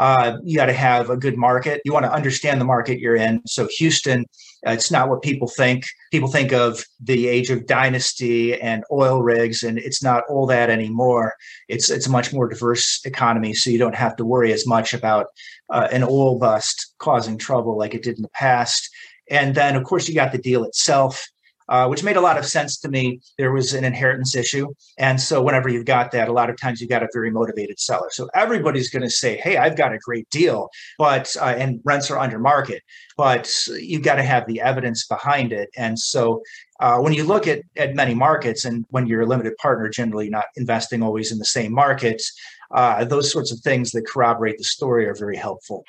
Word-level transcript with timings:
uh, 0.00 0.38
you 0.42 0.56
got 0.56 0.66
to 0.66 0.72
have 0.72 1.10
a 1.10 1.16
good 1.16 1.36
market. 1.36 1.82
You 1.84 1.92
want 1.92 2.06
to 2.06 2.12
understand 2.12 2.58
the 2.58 2.64
market 2.64 3.00
you're 3.00 3.16
in. 3.16 3.42
So 3.46 3.68
Houston, 3.76 4.24
uh, 4.66 4.70
it's 4.70 4.90
not 4.90 5.10
what 5.10 5.20
people 5.20 5.46
think. 5.46 5.84
People 6.10 6.30
think 6.30 6.54
of 6.54 6.82
the 7.00 7.28
age 7.28 7.50
of 7.50 7.66
dynasty 7.66 8.58
and 8.58 8.82
oil 8.90 9.22
rigs, 9.22 9.62
and 9.62 9.78
it's 9.78 10.02
not 10.02 10.24
all 10.30 10.46
that 10.46 10.70
anymore. 10.70 11.34
It's 11.68 11.90
it's 11.90 12.06
a 12.06 12.10
much 12.10 12.32
more 12.32 12.48
diverse 12.48 13.04
economy, 13.04 13.52
so 13.52 13.68
you 13.68 13.76
don't 13.76 13.94
have 13.94 14.16
to 14.16 14.24
worry 14.24 14.54
as 14.54 14.66
much 14.66 14.94
about 14.94 15.26
uh, 15.68 15.88
an 15.92 16.02
oil 16.02 16.38
bust 16.38 16.94
causing 16.96 17.36
trouble 17.36 17.76
like 17.76 17.94
it 17.94 18.02
did 18.02 18.16
in 18.16 18.22
the 18.22 18.28
past. 18.30 18.88
And 19.28 19.54
then, 19.54 19.76
of 19.76 19.84
course, 19.84 20.08
you 20.08 20.14
got 20.14 20.32
the 20.32 20.38
deal 20.38 20.64
itself 20.64 21.28
uh, 21.70 21.86
which 21.86 22.02
made 22.02 22.16
a 22.16 22.20
lot 22.20 22.36
of 22.36 22.44
sense 22.44 22.78
to 22.80 22.88
me. 22.88 23.20
There 23.38 23.52
was 23.52 23.72
an 23.72 23.84
inheritance 23.84 24.34
issue. 24.34 24.66
And 24.98 25.20
so, 25.20 25.40
whenever 25.40 25.68
you've 25.68 25.86
got 25.86 26.10
that, 26.10 26.28
a 26.28 26.32
lot 26.32 26.50
of 26.50 26.60
times 26.60 26.80
you've 26.80 26.90
got 26.90 27.04
a 27.04 27.08
very 27.12 27.30
motivated 27.30 27.78
seller. 27.78 28.08
So, 28.10 28.28
everybody's 28.34 28.90
going 28.90 29.02
to 29.02 29.10
say, 29.10 29.36
Hey, 29.36 29.56
I've 29.56 29.76
got 29.76 29.94
a 29.94 29.98
great 29.98 30.28
deal, 30.30 30.68
but, 30.98 31.34
uh, 31.40 31.54
and 31.56 31.80
rents 31.84 32.10
are 32.10 32.18
under 32.18 32.40
market, 32.40 32.82
but 33.16 33.48
you've 33.78 34.02
got 34.02 34.16
to 34.16 34.24
have 34.24 34.46
the 34.46 34.60
evidence 34.60 35.06
behind 35.06 35.52
it. 35.52 35.70
And 35.76 35.96
so, 35.96 36.42
uh, 36.80 36.98
when 36.98 37.12
you 37.12 37.24
look 37.24 37.46
at, 37.46 37.60
at 37.76 37.94
many 37.94 38.14
markets 38.14 38.64
and 38.64 38.84
when 38.90 39.06
you're 39.06 39.22
a 39.22 39.26
limited 39.26 39.56
partner, 39.58 39.88
generally 39.88 40.28
not 40.28 40.46
investing 40.56 41.02
always 41.02 41.30
in 41.30 41.38
the 41.38 41.44
same 41.44 41.72
markets, 41.72 42.32
uh, 42.72 43.04
those 43.04 43.30
sorts 43.30 43.52
of 43.52 43.60
things 43.60 43.92
that 43.92 44.06
corroborate 44.08 44.58
the 44.58 44.64
story 44.64 45.06
are 45.06 45.14
very 45.14 45.36
helpful. 45.36 45.84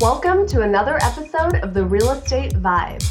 Welcome 0.00 0.46
to 0.48 0.60
another 0.60 0.98
episode 1.02 1.56
of 1.56 1.72
the 1.72 1.84
Real 1.84 2.10
Estate 2.10 2.52
Vibe 2.54 3.02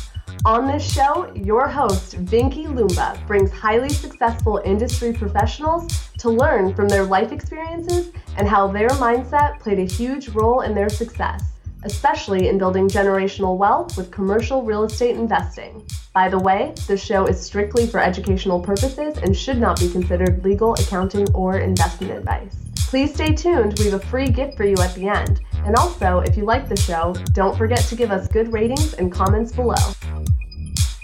on 0.45 0.67
this 0.67 0.83
show, 0.83 1.31
your 1.35 1.69
host, 1.69 2.17
Vinky 2.25 2.65
Lumba, 2.65 3.25
brings 3.27 3.49
highly 3.49 3.87
successful 3.87 4.61
industry 4.65 5.13
professionals 5.13 6.09
to 6.17 6.29
learn 6.29 6.75
from 6.75 6.89
their 6.89 7.05
life 7.05 7.31
experiences 7.31 8.11
and 8.35 8.47
how 8.47 8.67
their 8.67 8.89
mindset 8.89 9.59
played 9.61 9.79
a 9.79 9.85
huge 9.85 10.29
role 10.29 10.61
in 10.61 10.75
their 10.75 10.89
success, 10.89 11.43
especially 11.83 12.49
in 12.49 12.57
building 12.57 12.89
generational 12.89 13.57
wealth 13.57 13.95
with 13.95 14.11
commercial 14.11 14.63
real 14.63 14.83
estate 14.83 15.15
investing. 15.15 15.81
By 16.13 16.27
the 16.27 16.39
way, 16.39 16.73
the 16.87 16.97
show 16.97 17.25
is 17.25 17.39
strictly 17.39 17.87
for 17.87 18.01
educational 18.01 18.59
purposes 18.59 19.17
and 19.19 19.35
should 19.35 19.59
not 19.59 19.79
be 19.79 19.89
considered 19.89 20.43
legal, 20.43 20.73
accounting, 20.73 21.31
or 21.33 21.59
investment 21.59 22.11
advice. 22.11 22.55
Please 22.75 23.13
stay 23.13 23.33
tuned. 23.33 23.79
We 23.79 23.85
have 23.85 24.01
a 24.01 24.05
free 24.07 24.29
gift 24.29 24.57
for 24.57 24.65
you 24.65 24.75
at 24.77 24.93
the 24.93 25.07
end. 25.07 25.39
And 25.65 25.75
also, 25.77 26.19
if 26.19 26.35
you 26.35 26.43
like 26.43 26.67
the 26.67 26.75
show, 26.75 27.15
don't 27.31 27.57
forget 27.57 27.79
to 27.85 27.95
give 27.95 28.11
us 28.11 28.27
good 28.27 28.51
ratings 28.51 28.93
and 28.95 29.11
comments 29.11 29.53
below. 29.53 29.75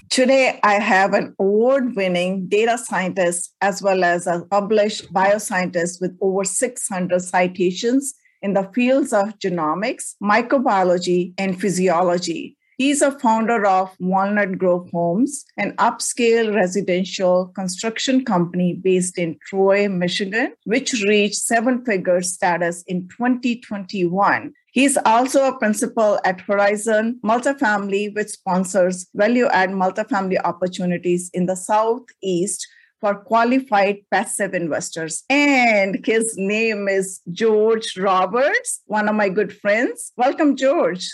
Today, 0.09 0.59
I 0.63 0.79
have 0.79 1.13
an 1.13 1.35
award 1.37 1.95
winning 1.95 2.47
data 2.47 2.79
scientist 2.79 3.53
as 3.61 3.83
well 3.83 4.03
as 4.03 4.25
a 4.25 4.43
published 4.49 5.13
bioscientist 5.13 6.01
with 6.01 6.17
over 6.19 6.43
600 6.43 7.21
citations 7.21 8.15
in 8.41 8.53
the 8.53 8.67
fields 8.73 9.13
of 9.13 9.37
genomics, 9.37 10.15
microbiology, 10.21 11.33
and 11.37 11.61
physiology. 11.61 12.57
He's 12.79 13.03
a 13.03 13.11
founder 13.19 13.67
of 13.67 13.95
Walnut 13.99 14.57
Grove 14.57 14.89
Homes, 14.91 15.45
an 15.57 15.73
upscale 15.73 16.55
residential 16.55 17.51
construction 17.53 18.25
company 18.25 18.73
based 18.73 19.19
in 19.19 19.37
Troy, 19.45 19.87
Michigan, 19.89 20.53
which 20.63 20.93
reached 21.05 21.35
seven 21.35 21.85
figure 21.85 22.21
status 22.23 22.83
in 22.87 23.09
2021. 23.09 24.53
He's 24.71 24.97
also 25.05 25.47
a 25.47 25.57
principal 25.57 26.19
at 26.25 26.41
Horizon 26.41 27.19
Multifamily, 27.23 28.13
which 28.15 28.29
sponsors 28.29 29.07
value 29.15 29.47
add 29.47 29.71
multifamily 29.71 30.39
opportunities 30.43 31.29
in 31.33 31.47
the 31.47 31.55
Southeast 31.55 32.67
for 33.01 33.15
qualified 33.15 33.97
passive 34.11 34.53
investors. 34.53 35.23
And 35.29 36.05
his 36.05 36.35
name 36.37 36.87
is 36.87 37.21
George 37.31 37.97
Roberts, 37.97 38.81
one 38.85 39.09
of 39.09 39.15
my 39.15 39.29
good 39.29 39.57
friends. 39.57 40.11
Welcome, 40.17 40.55
George. 40.55 41.09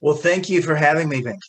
Well, 0.00 0.16
thank 0.16 0.48
you 0.48 0.62
for 0.62 0.74
having 0.74 1.08
me, 1.08 1.22
Vink. 1.22 1.40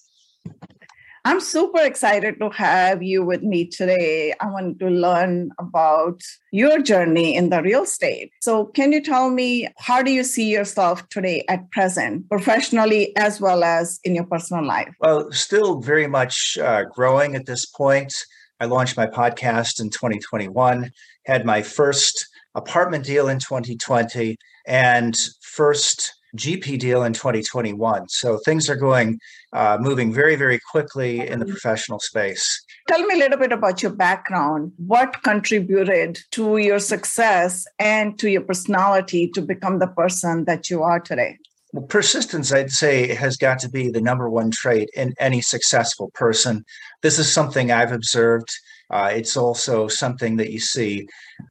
I'm 1.30 1.40
super 1.40 1.80
excited 1.80 2.40
to 2.40 2.50
have 2.50 3.04
you 3.04 3.24
with 3.24 3.44
me 3.44 3.64
today. 3.64 4.34
I 4.40 4.48
want 4.48 4.80
to 4.80 4.90
learn 4.90 5.52
about 5.60 6.24
your 6.52 6.82
journey 6.82 7.36
in 7.36 7.52
the 7.52 7.62
real 7.62 7.84
estate. 7.84 8.32
So, 8.42 8.66
can 8.66 8.92
you 8.92 9.00
tell 9.00 9.30
me 9.30 9.68
how 9.78 10.02
do 10.02 10.10
you 10.12 10.24
see 10.24 10.50
yourself 10.50 11.08
today 11.10 11.46
at 11.48 11.70
present, 11.70 12.28
professionally 12.30 13.16
as 13.16 13.40
well 13.40 13.64
as 13.64 14.00
in 14.04 14.16
your 14.16 14.24
personal 14.24 14.66
life? 14.66 14.90
Well, 15.02 15.32
still 15.32 15.80
very 15.82 16.08
much 16.08 16.58
uh, 16.60 16.86
growing 16.86 17.36
at 17.36 17.46
this 17.46 17.64
point. 17.64 18.12
I 18.60 18.66
launched 18.66 18.98
my 18.98 19.06
podcast 19.06 19.80
in 19.80 19.92
2021, 19.92 20.92
had 21.28 21.46
my 21.46 21.62
first 21.62 22.28
apartment 22.56 23.06
deal 23.06 23.30
in 23.30 23.38
2020, 23.38 24.36
and 24.66 25.16
first 25.42 26.12
GP 26.36 26.80
deal 26.80 27.04
in 27.04 27.14
2021. 27.14 28.10
So 28.10 28.40
things 28.46 28.70
are 28.70 28.76
going, 28.76 29.20
uh, 29.54 29.78
moving 29.80 30.14
very, 30.14 30.36
very 30.36 30.60
quickly 30.72 31.28
in 31.28 31.40
the 31.40 31.46
professional 31.46 32.00
space. 32.00 32.64
Tell 32.88 33.04
me 33.06 33.16
a 33.16 33.18
little 33.18 33.38
bit 33.38 33.52
about 33.52 33.82
your 33.82 33.92
background. 33.92 34.72
What 34.78 35.22
contributed 35.24 36.20
to 36.32 36.58
your 36.58 36.80
success 36.80 37.66
and 37.78 38.18
to 38.20 38.30
your 38.30 38.42
personality 38.42 39.30
to 39.30 39.42
become 39.42 39.80
the 39.80 39.88
person 39.88 40.46
that 40.46 40.70
you 40.70 40.84
are 40.84 41.00
today? 41.00 41.38
Well, 41.72 41.86
persistence, 41.86 42.52
I'd 42.52 42.72
say, 42.72 43.14
has 43.14 43.38
got 43.38 43.60
to 43.60 43.70
be 43.70 43.90
the 43.90 44.02
number 44.02 44.28
one 44.28 44.50
trait 44.50 44.90
in 44.96 45.14
any 45.20 45.42
successful 45.42 46.10
person. 46.16 46.66
This 47.04 47.20
is 47.20 47.32
something 47.32 47.72
I've 47.72 47.92
observed. 47.92 48.50
Uh, 48.90 49.12
it's 49.14 49.38
also 49.38 49.88
something 49.88 50.38
that 50.38 50.52
you 50.52 50.60
see 50.60 51.08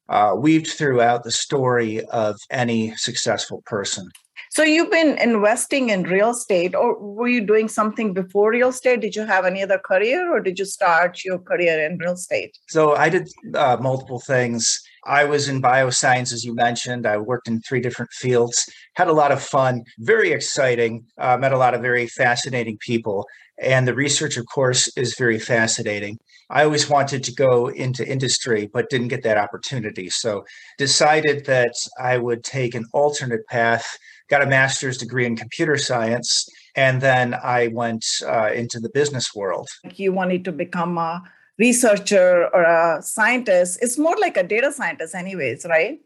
uh, 0.08 0.34
weaved 0.36 0.66
throughout 0.66 1.22
the 1.22 1.30
story 1.30 2.04
of 2.06 2.36
any 2.50 2.96
successful 2.96 3.62
person. 3.64 4.08
So 4.50 4.62
you've 4.62 4.90
been 4.90 5.18
investing 5.18 5.90
in 5.90 6.02
real 6.04 6.30
estate, 6.30 6.74
or 6.74 6.98
were 6.98 7.28
you 7.28 7.46
doing 7.46 7.68
something 7.68 8.12
before 8.12 8.50
real 8.50 8.68
estate? 8.68 9.00
Did 9.00 9.14
you 9.14 9.24
have 9.26 9.44
any 9.44 9.62
other 9.62 9.78
career, 9.78 10.32
or 10.32 10.40
did 10.40 10.58
you 10.58 10.64
start 10.64 11.24
your 11.24 11.38
career 11.38 11.84
in 11.84 11.98
real 11.98 12.14
estate? 12.14 12.56
So 12.68 12.94
I 12.94 13.08
did 13.08 13.28
uh, 13.54 13.76
multiple 13.80 14.20
things. 14.20 14.80
I 15.04 15.24
was 15.24 15.48
in 15.48 15.62
bioscience, 15.62 16.32
as 16.32 16.44
you 16.44 16.54
mentioned. 16.54 17.06
I 17.06 17.18
worked 17.18 17.48
in 17.48 17.60
three 17.60 17.80
different 17.80 18.12
fields, 18.12 18.68
had 18.94 19.08
a 19.08 19.12
lot 19.12 19.32
of 19.32 19.42
fun, 19.42 19.84
very 19.98 20.32
exciting, 20.32 21.04
uh, 21.18 21.36
met 21.38 21.52
a 21.52 21.58
lot 21.58 21.74
of 21.74 21.80
very 21.80 22.06
fascinating 22.06 22.78
people. 22.80 23.26
And 23.60 23.88
the 23.88 23.94
research, 23.94 24.36
of 24.36 24.46
course, 24.46 24.88
is 24.96 25.16
very 25.16 25.38
fascinating. 25.38 26.18
I 26.50 26.64
always 26.64 26.88
wanted 26.88 27.24
to 27.24 27.34
go 27.34 27.68
into 27.68 28.06
industry, 28.06 28.70
but 28.72 28.88
didn't 28.88 29.08
get 29.08 29.22
that 29.24 29.36
opportunity. 29.36 30.08
So 30.10 30.44
decided 30.78 31.44
that 31.46 31.74
I 32.00 32.18
would 32.18 32.44
take 32.44 32.74
an 32.74 32.86
alternate 32.92 33.46
path 33.46 33.98
got 34.28 34.42
a 34.42 34.46
master's 34.46 34.98
degree 34.98 35.26
in 35.26 35.36
computer 35.36 35.76
science, 35.76 36.48
and 36.74 37.00
then 37.00 37.34
I 37.34 37.68
went 37.68 38.04
uh, 38.26 38.50
into 38.54 38.78
the 38.80 38.90
business 38.90 39.34
world. 39.34 39.68
You 39.94 40.12
wanted 40.12 40.44
to 40.44 40.52
become 40.52 40.98
a 40.98 41.22
researcher 41.58 42.48
or 42.54 42.62
a 42.62 43.02
scientist. 43.02 43.78
It's 43.82 43.98
more 43.98 44.16
like 44.18 44.36
a 44.36 44.42
data 44.42 44.72
scientist, 44.72 45.14
anyways, 45.14 45.66
right? 45.68 45.98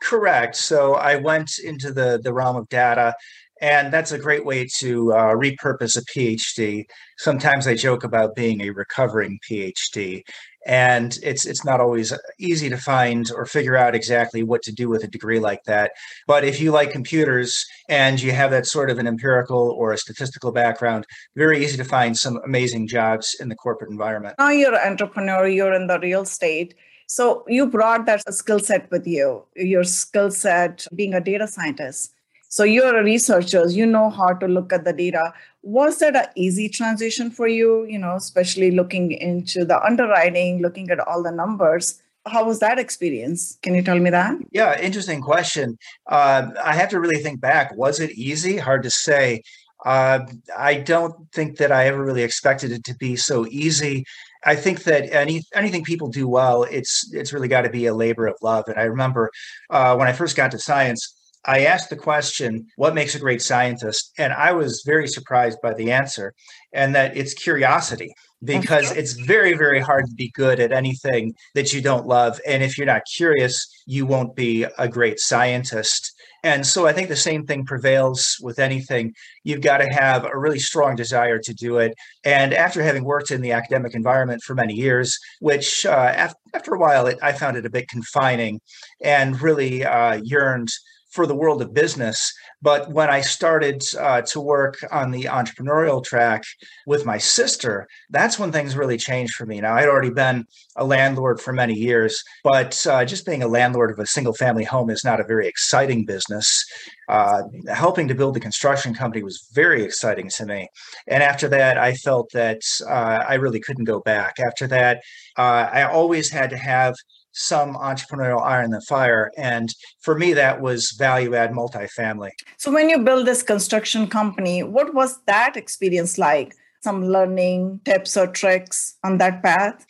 Correct. 0.00 0.56
So 0.56 0.94
I 0.94 1.16
went 1.16 1.58
into 1.62 1.92
the 1.92 2.20
the 2.22 2.32
realm 2.32 2.56
of 2.56 2.68
data 2.68 3.14
and 3.60 3.92
that's 3.92 4.12
a 4.12 4.18
great 4.18 4.44
way 4.44 4.66
to 4.78 5.12
uh, 5.12 5.34
repurpose 5.34 5.96
a 5.96 6.04
PhD. 6.04 6.84
Sometimes 7.18 7.66
I 7.66 7.74
joke 7.74 8.04
about 8.04 8.34
being 8.34 8.62
a 8.62 8.70
recovering 8.70 9.38
PhD, 9.48 10.22
and 10.66 11.18
it's 11.22 11.46
it's 11.46 11.64
not 11.64 11.80
always 11.80 12.12
easy 12.38 12.68
to 12.70 12.76
find 12.76 13.30
or 13.32 13.44
figure 13.46 13.76
out 13.76 13.94
exactly 13.94 14.42
what 14.42 14.62
to 14.62 14.72
do 14.72 14.88
with 14.88 15.04
a 15.04 15.08
degree 15.08 15.38
like 15.38 15.62
that. 15.64 15.92
But 16.26 16.44
if 16.44 16.60
you 16.60 16.70
like 16.72 16.90
computers 16.90 17.64
and 17.88 18.20
you 18.20 18.32
have 18.32 18.50
that 18.50 18.66
sort 18.66 18.90
of 18.90 18.98
an 18.98 19.06
empirical 19.06 19.70
or 19.78 19.92
a 19.92 19.98
statistical 19.98 20.52
background, 20.52 21.06
very 21.36 21.62
easy 21.62 21.76
to 21.76 21.84
find 21.84 22.16
some 22.16 22.40
amazing 22.44 22.88
jobs 22.88 23.36
in 23.40 23.48
the 23.48 23.56
corporate 23.56 23.90
environment. 23.90 24.36
Now 24.38 24.50
you're 24.50 24.74
an 24.74 24.92
entrepreneur, 24.92 25.46
you're 25.46 25.74
in 25.74 25.86
the 25.86 25.98
real 26.00 26.22
estate. 26.22 26.74
So 27.06 27.44
you 27.48 27.66
brought 27.66 28.06
that 28.06 28.22
skill 28.32 28.60
set 28.60 28.88
with 28.92 29.04
you, 29.04 29.44
your 29.56 29.82
skill 29.82 30.30
set 30.30 30.86
being 30.94 31.12
a 31.12 31.20
data 31.20 31.48
scientist 31.48 32.14
so 32.50 32.64
you're 32.64 32.98
a 32.98 33.04
researcher, 33.04 33.64
you 33.68 33.86
know 33.86 34.10
how 34.10 34.34
to 34.34 34.48
look 34.48 34.72
at 34.72 34.84
the 34.84 34.92
data. 34.92 35.32
Was 35.62 36.00
that 36.00 36.16
an 36.16 36.26
easy 36.34 36.68
transition 36.68 37.30
for 37.30 37.46
you, 37.46 37.84
you 37.84 37.96
know, 37.96 38.16
especially 38.16 38.72
looking 38.72 39.12
into 39.12 39.64
the 39.64 39.80
underwriting, 39.80 40.60
looking 40.60 40.90
at 40.90 40.98
all 40.98 41.22
the 41.22 41.30
numbers? 41.30 42.02
How 42.26 42.44
was 42.44 42.58
that 42.58 42.76
experience? 42.76 43.56
Can 43.62 43.76
you 43.76 43.82
tell 43.82 44.00
me 44.00 44.10
that? 44.10 44.36
Yeah, 44.50 44.78
interesting 44.80 45.20
question. 45.20 45.78
Uh, 46.08 46.48
I 46.62 46.74
have 46.74 46.88
to 46.88 46.98
really 46.98 47.22
think 47.22 47.40
back. 47.40 47.76
Was 47.76 48.00
it 48.00 48.10
easy? 48.10 48.56
Hard 48.56 48.82
to 48.82 48.90
say. 48.90 49.42
Uh, 49.86 50.26
I 50.58 50.74
don't 50.74 51.30
think 51.32 51.56
that 51.58 51.70
I 51.70 51.86
ever 51.86 52.04
really 52.04 52.24
expected 52.24 52.72
it 52.72 52.82
to 52.84 52.96
be 52.96 53.14
so 53.14 53.46
easy. 53.46 54.04
I 54.44 54.56
think 54.56 54.82
that 54.84 55.12
any 55.14 55.42
anything 55.54 55.84
people 55.84 56.08
do 56.08 56.26
well, 56.26 56.64
it's 56.64 57.08
it's 57.12 57.32
really 57.32 57.48
got 57.48 57.62
to 57.62 57.70
be 57.70 57.86
a 57.86 57.94
labor 57.94 58.26
of 58.26 58.36
love. 58.42 58.64
And 58.66 58.78
I 58.78 58.84
remember 58.84 59.30
uh, 59.70 59.94
when 59.96 60.08
I 60.08 60.12
first 60.12 60.36
got 60.36 60.50
to 60.50 60.58
science, 60.58 61.14
I 61.44 61.60
asked 61.64 61.90
the 61.90 61.96
question, 61.96 62.66
what 62.76 62.94
makes 62.94 63.14
a 63.14 63.18
great 63.18 63.42
scientist? 63.42 64.12
And 64.18 64.32
I 64.32 64.52
was 64.52 64.82
very 64.84 65.08
surprised 65.08 65.58
by 65.62 65.74
the 65.74 65.90
answer, 65.90 66.34
and 66.72 66.94
that 66.94 67.16
it's 67.16 67.34
curiosity, 67.34 68.12
because 68.42 68.90
it's 68.92 69.12
very, 69.12 69.54
very 69.54 69.80
hard 69.80 70.06
to 70.06 70.14
be 70.14 70.30
good 70.34 70.60
at 70.60 70.72
anything 70.72 71.34
that 71.54 71.72
you 71.72 71.80
don't 71.80 72.06
love. 72.06 72.40
And 72.46 72.62
if 72.62 72.76
you're 72.76 72.86
not 72.86 73.02
curious, 73.16 73.66
you 73.86 74.06
won't 74.06 74.36
be 74.36 74.66
a 74.78 74.88
great 74.88 75.18
scientist. 75.18 76.12
And 76.42 76.66
so 76.66 76.86
I 76.86 76.92
think 76.92 77.08
the 77.08 77.16
same 77.16 77.44
thing 77.44 77.66
prevails 77.66 78.36
with 78.42 78.58
anything. 78.58 79.12
You've 79.44 79.60
got 79.60 79.78
to 79.78 79.86
have 79.86 80.24
a 80.24 80.38
really 80.38 80.58
strong 80.58 80.96
desire 80.96 81.38
to 81.38 81.54
do 81.54 81.78
it. 81.78 81.92
And 82.24 82.54
after 82.54 82.82
having 82.82 83.04
worked 83.04 83.30
in 83.30 83.42
the 83.42 83.52
academic 83.52 83.94
environment 83.94 84.42
for 84.42 84.54
many 84.54 84.74
years, 84.74 85.18
which 85.40 85.84
uh, 85.84 86.30
after 86.54 86.74
a 86.74 86.78
while 86.78 87.06
it, 87.06 87.18
I 87.22 87.32
found 87.32 87.58
it 87.58 87.66
a 87.66 87.70
bit 87.70 87.88
confining 87.88 88.60
and 89.02 89.40
really 89.40 89.84
uh, 89.84 90.20
yearned 90.22 90.70
for 91.10 91.26
the 91.26 91.34
world 91.34 91.60
of 91.62 91.74
business. 91.74 92.32
But 92.62 92.90
when 92.92 93.08
I 93.08 93.20
started 93.20 93.82
uh, 93.98 94.22
to 94.22 94.40
work 94.40 94.78
on 94.90 95.10
the 95.10 95.24
entrepreneurial 95.24 96.04
track 96.04 96.44
with 96.86 97.06
my 97.06 97.18
sister, 97.18 97.86
that's 98.10 98.38
when 98.38 98.52
things 98.52 98.76
really 98.76 98.98
changed 98.98 99.34
for 99.34 99.46
me. 99.46 99.60
Now, 99.60 99.74
I'd 99.74 99.88
already 99.88 100.10
been 100.10 100.46
a 100.76 100.84
landlord 100.84 101.40
for 101.40 101.52
many 101.52 101.74
years, 101.74 102.22
but 102.44 102.86
uh, 102.86 103.04
just 103.04 103.26
being 103.26 103.42
a 103.42 103.48
landlord 103.48 103.90
of 103.90 103.98
a 103.98 104.06
single 104.06 104.34
family 104.34 104.64
home 104.64 104.90
is 104.90 105.04
not 105.04 105.20
a 105.20 105.24
very 105.24 105.46
exciting 105.48 106.04
business. 106.04 106.64
Uh, 107.08 107.42
helping 107.68 108.06
to 108.06 108.14
build 108.14 108.34
the 108.34 108.40
construction 108.40 108.94
company 108.94 109.22
was 109.22 109.50
very 109.52 109.82
exciting 109.82 110.28
to 110.28 110.46
me. 110.46 110.68
And 111.08 111.22
after 111.22 111.48
that, 111.48 111.76
I 111.76 111.94
felt 111.94 112.30
that 112.32 112.60
uh, 112.88 113.24
I 113.28 113.34
really 113.34 113.58
couldn't 113.58 113.84
go 113.84 114.00
back. 114.00 114.38
After 114.38 114.66
that, 114.68 115.02
uh, 115.36 115.68
I 115.72 115.82
always 115.84 116.30
had 116.30 116.50
to 116.50 116.56
have 116.56 116.94
some 117.32 117.74
entrepreneurial 117.74 118.42
iron 118.42 118.66
in 118.66 118.70
the 118.70 118.80
fire. 118.82 119.30
And 119.36 119.72
for 120.00 120.18
me, 120.18 120.32
that 120.34 120.60
was 120.60 120.92
value 120.92 121.34
add 121.34 121.52
multifamily. 121.52 122.30
So, 122.58 122.72
when 122.72 122.88
you 122.88 122.98
build 122.98 123.26
this 123.26 123.42
construction 123.42 124.06
company, 124.06 124.62
what 124.62 124.94
was 124.94 125.18
that 125.26 125.56
experience 125.56 126.18
like? 126.18 126.54
Some 126.82 127.04
learning 127.04 127.80
tips 127.84 128.16
or 128.16 128.26
tricks 128.26 128.96
on 129.04 129.18
that 129.18 129.42
path? 129.42 129.84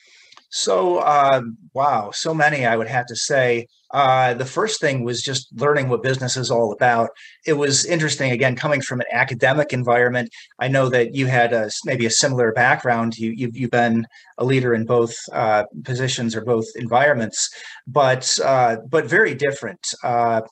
So, 0.50 0.98
uh, 0.98 1.42
wow, 1.74 2.10
so 2.10 2.34
many, 2.34 2.66
I 2.66 2.76
would 2.76 2.88
have 2.88 3.06
to 3.06 3.16
say. 3.16 3.68
Uh, 3.92 4.34
the 4.34 4.44
first 4.44 4.80
thing 4.80 5.04
was 5.04 5.22
just 5.22 5.48
learning 5.54 5.88
what 5.88 6.02
business 6.02 6.36
is 6.36 6.50
all 6.50 6.72
about. 6.72 7.10
It 7.46 7.54
was 7.54 7.84
interesting, 7.84 8.32
again, 8.32 8.56
coming 8.56 8.80
from 8.80 9.00
an 9.00 9.06
academic 9.12 9.72
environment. 9.72 10.30
I 10.58 10.68
know 10.68 10.88
that 10.88 11.14
you 11.14 11.26
had 11.26 11.52
a, 11.52 11.70
maybe 11.84 12.06
a 12.06 12.10
similar 12.10 12.52
background. 12.52 13.16
You, 13.16 13.30
you've, 13.30 13.56
you've 13.56 13.70
been 13.70 14.06
a 14.38 14.44
leader 14.44 14.74
in 14.74 14.84
both 14.86 15.14
uh, 15.32 15.64
positions 15.84 16.34
or 16.34 16.44
both 16.44 16.66
environments, 16.76 17.48
but 17.86 18.36
uh, 18.44 18.76
but 18.88 19.06
very 19.06 19.34
different. 19.34 19.80
Uh, 20.02 20.42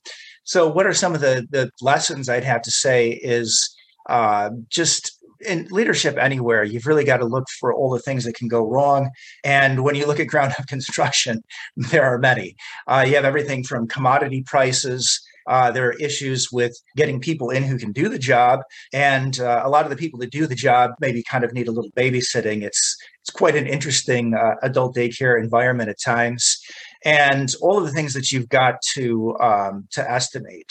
so, 0.44 0.68
what 0.68 0.86
are 0.86 0.94
some 0.94 1.14
of 1.14 1.20
the 1.20 1.46
the 1.50 1.70
lessons 1.80 2.28
I'd 2.28 2.44
have 2.44 2.62
to 2.62 2.70
say? 2.70 3.10
Is 3.10 3.76
uh, 4.08 4.50
just 4.68 5.17
in 5.46 5.66
leadership 5.70 6.16
anywhere, 6.18 6.64
you've 6.64 6.86
really 6.86 7.04
got 7.04 7.18
to 7.18 7.24
look 7.24 7.48
for 7.60 7.72
all 7.72 7.90
the 7.90 7.98
things 7.98 8.24
that 8.24 8.34
can 8.34 8.48
go 8.48 8.66
wrong. 8.66 9.10
And 9.44 9.84
when 9.84 9.94
you 9.94 10.06
look 10.06 10.20
at 10.20 10.26
ground 10.26 10.54
up 10.58 10.66
construction, 10.68 11.42
there 11.76 12.04
are 12.04 12.18
many. 12.18 12.56
Uh, 12.86 13.04
you 13.06 13.14
have 13.14 13.24
everything 13.24 13.64
from 13.64 13.86
commodity 13.86 14.42
prices. 14.46 15.20
Uh, 15.46 15.70
there 15.70 15.88
are 15.88 15.94
issues 15.94 16.52
with 16.52 16.76
getting 16.94 17.18
people 17.18 17.48
in 17.48 17.62
who 17.62 17.78
can 17.78 17.90
do 17.90 18.10
the 18.10 18.18
job, 18.18 18.60
and 18.92 19.40
uh, 19.40 19.62
a 19.64 19.70
lot 19.70 19.84
of 19.84 19.90
the 19.90 19.96
people 19.96 20.18
that 20.18 20.30
do 20.30 20.46
the 20.46 20.54
job 20.54 20.90
maybe 21.00 21.22
kind 21.22 21.42
of 21.42 21.54
need 21.54 21.68
a 21.68 21.72
little 21.72 21.90
babysitting. 21.92 22.62
It's 22.62 22.98
it's 23.22 23.30
quite 23.30 23.56
an 23.56 23.66
interesting 23.66 24.34
uh, 24.34 24.56
adult 24.62 24.94
daycare 24.94 25.42
environment 25.42 25.88
at 25.88 25.98
times, 26.04 26.60
and 27.02 27.48
all 27.62 27.78
of 27.78 27.84
the 27.84 27.92
things 27.92 28.12
that 28.12 28.30
you've 28.30 28.50
got 28.50 28.82
to 28.94 29.38
um, 29.40 29.88
to 29.92 30.10
estimate. 30.10 30.70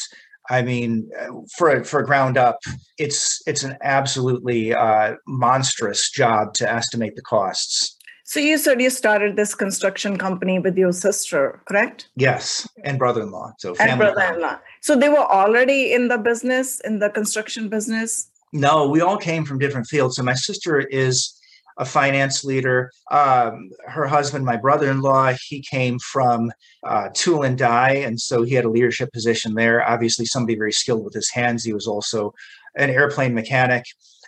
I 0.50 0.62
mean, 0.62 1.10
for 1.58 1.84
for 1.84 2.04
ground 2.04 2.38
up, 2.38 2.60
it's 2.98 3.42
it's 3.48 3.64
an 3.64 3.78
absolutely 3.82 4.74
uh, 4.74 5.16
monstrous 5.28 6.10
job 6.10 6.54
to 6.56 6.72
estimate 6.72 7.16
the 7.16 7.22
costs. 7.22 7.98
So 8.24 8.42
you 8.42 8.58
said 8.58 8.82
you 8.82 8.90
started 8.90 9.38
this 9.38 9.56
construction 9.56 10.18
company 10.18 10.60
with 10.60 10.78
your 10.78 10.92
sister, 10.92 11.62
correct? 11.66 12.10
Yes, 12.18 12.68
and 12.84 13.00
brother-in-law. 13.00 13.54
So 13.58 13.74
and 13.80 13.98
brother-in-law. 13.98 14.60
So 14.82 14.98
they 14.98 15.08
were 15.08 15.16
already 15.18 15.94
in 15.94 16.10
the 16.10 16.18
business, 16.18 16.82
in 16.82 17.00
the 17.00 17.10
construction 17.10 17.70
business. 17.70 18.30
No, 18.52 18.90
we 18.90 19.00
all 19.00 19.18
came 19.18 19.46
from 19.46 19.60
different 19.60 19.88
fields. 19.88 20.18
So 20.18 20.24
my 20.24 20.34
sister 20.34 20.80
is 20.80 21.37
a 21.78 21.86
finance 21.86 22.44
leader. 22.44 22.92
Um, 23.12 23.70
her 23.86 24.08
husband, 24.08 24.46
my 24.46 24.58
brother 24.58 24.90
in 24.90 25.02
law, 25.02 25.34
he 25.48 25.62
came 25.62 26.00
from 26.00 26.52
uh, 26.84 27.10
tool 27.14 27.44
and 27.44 27.58
die. 27.58 27.94
And 28.06 28.20
so 28.20 28.44
he 28.44 28.56
had 28.56 28.66
a 28.66 28.70
leadership 28.70 29.12
position 29.14 29.54
there. 29.54 29.88
Obviously, 29.88 30.26
somebody 30.26 30.58
very 30.58 30.72
skilled 30.72 31.04
with 31.06 31.14
his 31.14 31.30
hands. 31.30 31.64
He 31.64 31.74
was 31.74 31.88
also 31.88 32.34
an 32.76 32.90
airplane 32.90 33.34
mechanic. 33.34 33.84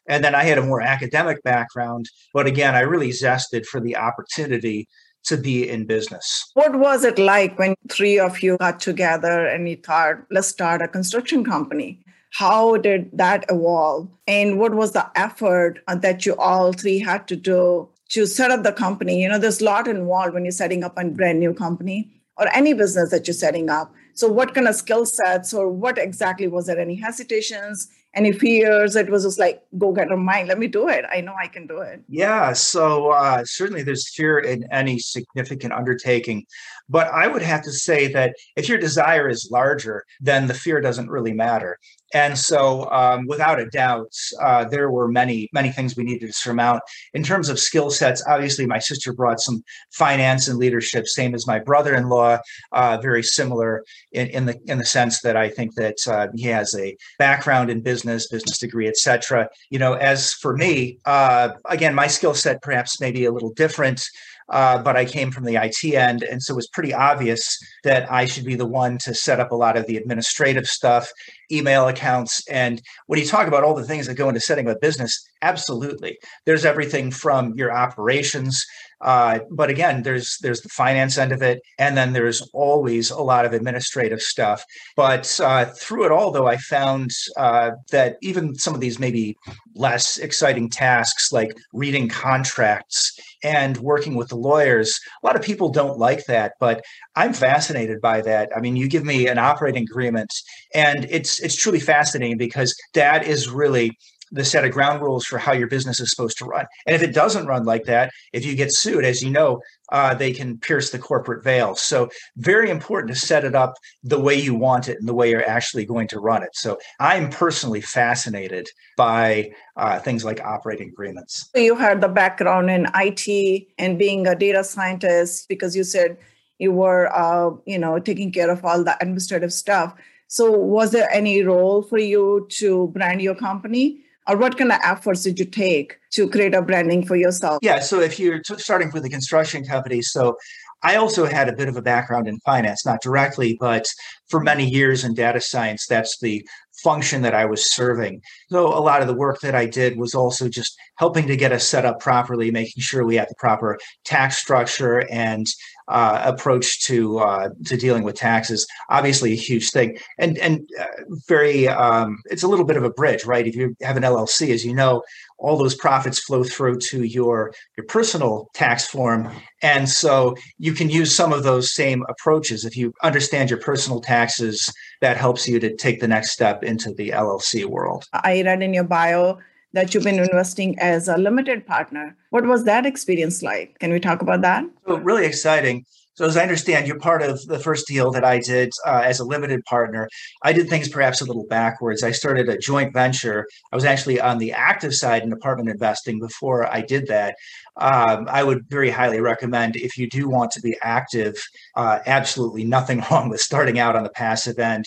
And 0.08 0.24
then 0.24 0.36
I 0.36 0.44
had 0.44 0.58
a 0.58 0.64
more 0.64 0.82
academic 0.82 1.42
background. 1.44 2.08
But 2.34 2.48
again, 2.48 2.76
I 2.76 2.82
really 2.82 3.10
zested 3.10 3.66
for 3.66 3.80
the 3.80 3.98
opportunity 3.98 4.88
to 5.26 5.38
be 5.38 5.70
in 5.70 5.86
business. 5.86 6.50
What 6.54 6.80
was 6.80 7.04
it 7.04 7.20
like 7.20 7.60
when 7.60 7.76
three 7.90 8.18
of 8.20 8.42
you 8.42 8.58
got 8.58 8.80
together 8.80 9.46
and 9.46 9.68
you 9.68 9.76
thought, 9.76 10.16
let's 10.32 10.48
start 10.48 10.82
a 10.82 10.88
construction 10.88 11.44
company? 11.44 12.00
How 12.32 12.78
did 12.78 13.10
that 13.14 13.46
evolve? 13.50 14.08
And 14.28 14.60
what 14.60 14.76
was 14.76 14.92
the 14.92 15.10
effort 15.16 15.80
uh, 15.88 15.96
that 15.96 16.26
you 16.26 16.36
all 16.36 16.74
three 16.74 17.00
had 17.00 17.28
to 17.28 17.36
do 17.36 17.90
to 18.10 18.26
set 18.26 18.52
up 18.52 18.64
the 18.64 18.72
company? 18.72 19.22
You 19.22 19.30
know, 19.30 19.40
there's 19.40 19.62
a 19.62 19.66
lot 19.66 19.88
involved 19.88 20.34
when 20.34 20.46
you're 20.46 20.52
setting 20.52 20.84
up 20.84 20.98
a 20.98 21.06
brand 21.06 21.40
new 21.40 21.54
company 21.54 22.12
or 22.38 22.48
any 22.54 22.74
business 22.74 23.12
that 23.12 23.28
you're 23.28 23.34
setting 23.34 23.70
up. 23.70 23.94
So, 24.14 24.28
what 24.28 24.54
kind 24.54 24.68
of 24.68 24.76
skill 24.76 25.06
sets 25.06 25.54
or 25.54 25.70
what 25.70 25.98
exactly 25.98 26.48
was 26.48 26.68
there? 26.68 26.80
Any 26.80 26.96
hesitations? 26.96 27.90
Any 28.16 28.32
fears? 28.32 28.96
It 28.96 29.10
was 29.10 29.24
just 29.24 29.40
like, 29.40 29.62
go 29.78 29.92
get 29.92 30.12
a 30.12 30.18
mind. 30.18 30.48
Let 30.48 30.58
me 30.58 30.68
do 30.68 30.88
it. 30.90 31.06
I 31.12 31.22
know 31.22 31.36
I 31.40 31.48
can 31.48 31.68
do 31.68 31.80
it. 31.80 32.02
Yeah. 32.08 32.54
So, 32.54 33.12
uh, 33.12 33.44
certainly 33.46 33.84
there's 33.84 34.14
fear 34.16 34.40
in 34.40 34.66
any 34.72 34.98
significant 34.98 35.74
undertaking. 35.74 36.46
But 36.90 37.08
I 37.10 37.28
would 37.28 37.44
have 37.44 37.62
to 37.64 37.72
say 37.72 38.12
that 38.14 38.36
if 38.56 38.68
your 38.68 38.80
desire 38.80 39.30
is 39.30 39.50
larger, 39.52 40.06
then 40.20 40.48
the 40.48 40.56
fear 40.56 40.82
doesn't 40.82 41.10
really 41.10 41.34
matter. 41.34 41.78
And 42.14 42.38
so, 42.38 42.90
um, 42.92 43.28
without 43.28 43.60
a 43.60 43.68
doubt, 43.68 44.12
uh, 44.42 44.66
there 44.66 44.90
were 44.90 45.08
many, 45.08 45.48
many 45.54 45.72
things 45.72 45.96
we 45.96 46.04
needed 46.04 46.26
to 46.26 46.34
surmount. 46.34 46.82
In 47.14 47.22
terms 47.22 47.50
of 47.50 47.60
skill 47.60 47.92
sets, 47.92 48.24
obviously, 48.28 48.66
my 48.66 48.80
sister 48.80 49.14
brought 49.14 49.40
some 49.40 49.64
finance 49.94 50.48
and 50.48 50.58
leadership, 50.58 51.08
same 51.08 51.36
as 51.36 51.46
my 51.46 51.60
brother-in-law, 51.60 52.40
uh, 52.72 52.98
very 53.02 53.22
similar 53.22 53.84
in, 54.12 54.28
in, 54.28 54.46
the 54.48 54.60
in 54.66 54.80
the 54.80 54.86
sense 54.86 55.22
that 55.22 55.38
I 55.38 55.50
think 55.50 55.76
that 55.76 55.98
uh, 56.08 56.28
he 56.36 56.48
has 56.48 56.76
a 56.76 56.98
background 57.20 57.70
in 57.70 57.82
business, 57.82 57.99
business 58.00 58.28
business 58.28 58.58
degree, 58.58 58.88
etc. 58.88 59.50
You 59.70 59.80
know, 59.80 59.94
as 59.94 60.34
for 60.34 60.56
me, 60.56 61.00
uh, 61.06 61.50
again, 61.66 61.94
my 61.94 62.08
skill 62.08 62.34
set 62.34 62.62
perhaps 62.62 63.02
maybe 63.02 63.26
a 63.26 63.32
little 63.32 63.54
different. 63.54 64.02
Uh, 64.50 64.82
but 64.82 64.98
I 64.98 65.06
came 65.06 65.30
from 65.30 65.44
the 65.44 65.58
IT 65.58 65.94
end. 65.94 66.24
And 66.24 66.42
so 66.42 66.54
it 66.54 66.56
was 66.56 66.68
pretty 66.70 66.92
obvious 66.92 67.56
that 67.84 68.12
I 68.12 68.26
should 68.26 68.46
be 68.46 68.56
the 68.56 68.66
one 68.66 68.98
to 69.04 69.14
set 69.14 69.40
up 69.40 69.52
a 69.52 69.56
lot 69.56 69.78
of 69.78 69.86
the 69.86 69.96
administrative 69.96 70.66
stuff, 70.66 71.12
email 71.52 71.88
accounts. 71.88 72.42
And 72.50 72.82
when 73.06 73.20
you 73.20 73.28
talk 73.28 73.48
about 73.48 73.64
all 73.64 73.76
the 73.76 73.86
things 73.86 74.08
that 74.08 74.16
go 74.16 74.28
into 74.28 74.42
setting 74.42 74.68
up 74.68 74.78
a 74.78 74.80
business, 74.80 75.29
absolutely. 75.42 76.18
There's 76.46 76.66
everything 76.66 77.12
from 77.12 77.54
your 77.56 77.72
operations 77.72 78.66
uh, 79.02 79.40
but 79.50 79.70
again, 79.70 80.04
there's 80.04 80.38
there's 80.42 80.62
the 80.62 80.70
finance 80.70 81.18
end 81.18 81.32
of 81.32 81.42
it, 81.42 81.62
and 81.78 81.96
then 81.96 82.14
there's 82.14 82.42
always 82.54 83.10
a 83.10 83.22
lot 83.22 83.46
of 83.46 83.54
administrative 83.54 84.22
stuff. 84.22 84.64
But 84.96 85.40
uh, 85.42 85.66
through 85.66 86.06
it 86.06 86.12
all, 86.12 86.32
though, 86.32 86.48
I 86.48 86.58
found 86.58 87.12
uh, 87.38 87.72
that 87.92 88.18
even 88.22 88.56
some 88.56 88.74
of 88.74 88.82
these 88.82 89.00
maybe 89.00 89.38
less 89.76 90.18
exciting 90.18 90.70
tasks, 90.70 91.32
like 91.32 91.52
reading 91.72 92.10
contracts 92.10 93.18
and 93.42 93.78
working 93.78 94.16
with 94.16 94.28
the 94.30 94.36
lawyers, 94.36 95.00
a 95.24 95.26
lot 95.26 95.38
of 95.38 95.42
people 95.42 95.70
don't 95.70 95.98
like 95.98 96.26
that. 96.26 96.54
But 96.60 96.84
I'm 97.16 97.32
fascinated 97.32 98.02
by 98.02 98.22
that. 98.22 98.50
I 98.56 98.60
mean, 98.60 98.76
you 98.76 98.90
give 98.90 99.06
me 99.06 99.28
an 99.28 99.38
operating 99.38 99.84
agreement, 99.84 100.34
and 100.76 101.06
it's 101.10 101.40
it's 101.40 101.56
truly 101.56 101.80
fascinating 101.80 102.38
because 102.38 102.76
that 102.96 103.26
is 103.26 103.50
really 103.50 103.98
the 104.32 104.46
set 104.46 104.66
of 104.66 104.72
ground 104.72 105.02
rules 105.02 105.26
for 105.26 105.38
how 105.38 105.54
your 105.54 105.68
business 105.68 106.00
is 106.00 106.12
supposed 106.12 106.38
to 106.38 106.46
run. 106.46 106.66
And 106.86 106.96
if 106.96 107.02
it 107.02 107.14
doesn't 107.14 107.48
run 107.48 107.66
like 107.66 107.86
that, 107.86 108.12
if 108.34 108.46
you 108.46 108.56
get 108.56 108.74
sued, 108.74 109.06
as 109.06 109.24
you 109.24 109.30
know, 109.30 109.62
uh, 109.92 110.14
they 110.14 110.32
can 110.32 110.58
pierce 110.58 110.92
the 110.92 111.00
corporate 111.00 111.44
veil. 111.44 111.76
So, 111.76 112.10
very 112.38 112.70
important 112.70 113.14
to 113.14 113.20
set 113.20 113.44
it 113.44 113.56
up 113.56 113.74
the 114.04 114.20
way 114.20 114.36
you 114.36 114.54
want 114.54 114.88
it 114.88 115.00
and 115.00 115.08
the 115.08 115.14
way 115.14 115.30
you're 115.30 115.48
actually 115.48 115.86
going 115.86 116.08
to 116.10 116.20
run 116.20 116.44
it. 116.44 116.50
So, 116.54 116.78
I'm 117.00 117.30
personally 117.30 117.82
fascinated 117.82 118.68
by 118.98 119.52
uh, 119.76 120.00
things 120.00 120.24
like 120.24 120.42
operating 120.42 120.90
agreements. 120.90 121.50
You 121.56 121.76
had 121.76 122.02
the 122.02 122.08
background 122.08 122.70
in 122.70 122.88
IT 122.96 123.68
and 123.78 123.98
being 123.98 124.28
a 124.28 124.36
data 124.36 124.64
scientist 124.64 125.48
because 125.50 125.76
you 125.76 125.84
said 125.84 126.18
you 126.60 126.72
were, 126.72 127.12
uh, 127.16 127.52
you 127.66 127.80
know, 127.80 127.98
taking 128.00 128.32
care 128.32 128.52
of 128.52 128.64
all 128.64 128.84
the 128.84 128.96
administrative 129.02 129.54
stuff. 129.54 129.96
So, 130.28 130.52
was 130.52 130.92
there 130.92 131.10
any 131.12 131.42
role 131.42 131.82
for 131.82 131.98
you 131.98 132.46
to 132.60 132.90
brand 132.90 133.22
your 133.22 133.36
company? 133.36 134.02
Or 134.30 134.38
what 134.38 134.58
kind 134.58 134.72
of 134.72 134.80
efforts 134.84 135.24
did 135.24 135.40
you 135.40 135.46
take 135.46 135.98
to 136.12 136.30
create 136.30 136.54
a 136.54 136.62
branding 136.62 137.06
for 137.06 137.16
yourself? 137.16 137.60
Yeah, 137.62 137.80
so 137.80 138.00
if 138.00 138.20
you're 138.20 138.40
t- 138.40 138.58
starting 138.58 138.92
with 138.94 139.04
a 139.04 139.10
construction 139.10 139.66
company, 139.66 140.02
so 140.02 140.38
I 140.84 140.96
also 140.96 141.26
had 141.26 141.50
a 141.50 141.54
bit 141.54 141.68
of 141.68 141.76
a 141.76 141.82
background 141.82 142.28
in 142.28 142.40
finance, 142.46 142.86
not 142.86 143.02
directly, 143.02 143.58
but 143.60 143.86
for 144.30 144.40
many 144.40 144.70
years 144.70 145.04
in 145.04 145.14
data 145.14 145.42
science, 145.42 145.86
that's 145.88 146.20
the 146.20 146.48
function 146.84 147.22
that 147.22 147.34
I 147.34 147.46
was 147.46 147.74
serving. 147.74 148.22
So 148.50 148.68
a 148.68 148.80
lot 148.80 149.02
of 149.02 149.08
the 149.08 149.14
work 149.14 149.40
that 149.42 149.56
I 149.56 149.66
did 149.66 149.98
was 149.98 150.16
also 150.16 150.50
just 150.50 150.78
helping 150.98 151.28
to 151.28 151.38
get 151.38 151.52
us 151.52 151.66
set 151.66 151.86
up 151.86 152.00
properly, 152.00 152.52
making 152.52 152.82
sure 152.82 153.06
we 153.06 153.16
had 153.16 153.30
the 153.30 153.36
proper 153.36 153.78
tax 154.06 154.38
structure 154.38 155.08
and 155.10 155.48
uh, 155.90 156.22
approach 156.24 156.82
to 156.82 157.18
uh, 157.20 157.50
to 157.66 157.76
dealing 157.76 158.04
with 158.04 158.16
taxes. 158.16 158.68
Obviously, 158.90 159.34
a 159.34 159.36
huge 159.36 159.72
thing, 159.72 159.98
and 160.20 160.38
and 160.38 160.70
uh, 160.80 160.86
very. 161.28 161.68
Um, 161.68 162.20
it's 162.26 162.44
a 162.44 162.48
little 162.48 162.66
bit 162.66 162.78
of 162.78 162.84
a 162.84 162.92
bridge, 162.92 163.26
right? 163.26 163.48
If 163.48 163.56
you 163.56 163.76
have 163.82 163.98
an 163.98 164.04
LLC, 164.04 164.54
as 164.54 164.64
you 164.64 164.76
know, 164.76 165.02
all 165.40 165.58
those 165.58 165.76
profits 165.76 166.20
flow 166.20 166.44
through 166.44 166.78
to 166.90 167.04
your 167.04 167.52
your 167.76 167.88
personal 167.88 168.50
tax 168.54 168.86
form, 168.86 169.32
and 169.64 169.90
so 169.90 170.36
you 170.60 170.74
can 170.74 170.90
use 170.90 171.16
some 171.16 171.34
of 171.34 171.44
those 171.44 171.74
same 171.74 172.06
approaches. 172.08 172.66
If 172.66 172.78
you 172.78 172.94
understand 173.02 173.50
your 173.50 173.60
personal 173.60 174.00
taxes, 174.00 174.72
that 175.02 175.18
helps 175.18 175.48
you 175.48 175.60
to 175.60 175.76
take 175.76 176.00
the 176.02 176.08
next 176.08 176.32
step 176.32 176.64
into 176.70 176.94
the 176.94 177.10
LLC 177.10 177.66
world. 177.66 178.06
I 178.14 178.42
read 178.44 178.62
in 178.62 178.74
your 178.74 178.84
bio 178.84 179.40
that 179.74 179.94
you've 179.94 180.04
been 180.04 180.20
investing 180.20 180.78
as 180.80 181.08
a 181.08 181.18
limited 181.18 181.66
partner. 181.66 182.16
What 182.32 182.46
was 182.46 182.64
that 182.66 182.86
experience 182.86 183.44
like? 183.44 183.78
Can 183.80 183.92
we 183.92 184.00
talk 184.00 184.22
about 184.22 184.42
that? 184.42 184.64
So 184.88 184.98
really 184.98 185.26
exciting. 185.26 185.86
So, 186.20 186.26
as 186.26 186.36
I 186.36 186.42
understand, 186.42 186.86
you're 186.86 187.00
part 187.00 187.22
of 187.22 187.42
the 187.46 187.60
first 187.60 187.88
deal 187.88 188.12
that 188.12 188.26
I 188.26 188.40
did 188.40 188.74
uh, 188.86 189.04
as 189.06 189.22
a 189.22 189.24
limited 189.24 189.64
partner. 189.64 190.10
I 190.44 190.52
did 190.52 190.68
things 190.68 190.90
perhaps 190.90 191.22
a 191.22 191.26
little 191.26 191.46
backwards. 191.48 192.04
I 192.04 192.12
started 192.12 192.50
a 192.50 192.58
joint 192.58 192.92
venture. 192.92 193.48
I 193.72 193.78
was 193.78 193.86
actually 193.86 194.20
on 194.20 194.38
the 194.38 194.52
active 194.52 194.94
side 194.94 195.24
in 195.24 195.32
apartment 195.32 195.70
investing 195.70 196.20
before 196.20 196.70
I 196.70 196.82
did 196.82 197.08
that. 197.08 197.36
Um, 197.78 198.28
I 198.30 198.44
would 198.44 198.66
very 198.68 198.90
highly 198.90 199.22
recommend 199.22 199.78
if 199.78 199.98
you 199.98 200.10
do 200.10 200.28
want 200.28 200.52
to 200.52 200.62
be 200.62 200.76
active, 200.84 201.42
uh, 201.78 202.00
absolutely 202.06 202.66
nothing 202.66 203.02
wrong 203.12 203.30
with 203.30 203.40
starting 203.40 203.80
out 203.80 203.96
on 203.96 204.04
the 204.04 204.10
passive 204.10 204.60
end. 204.60 204.84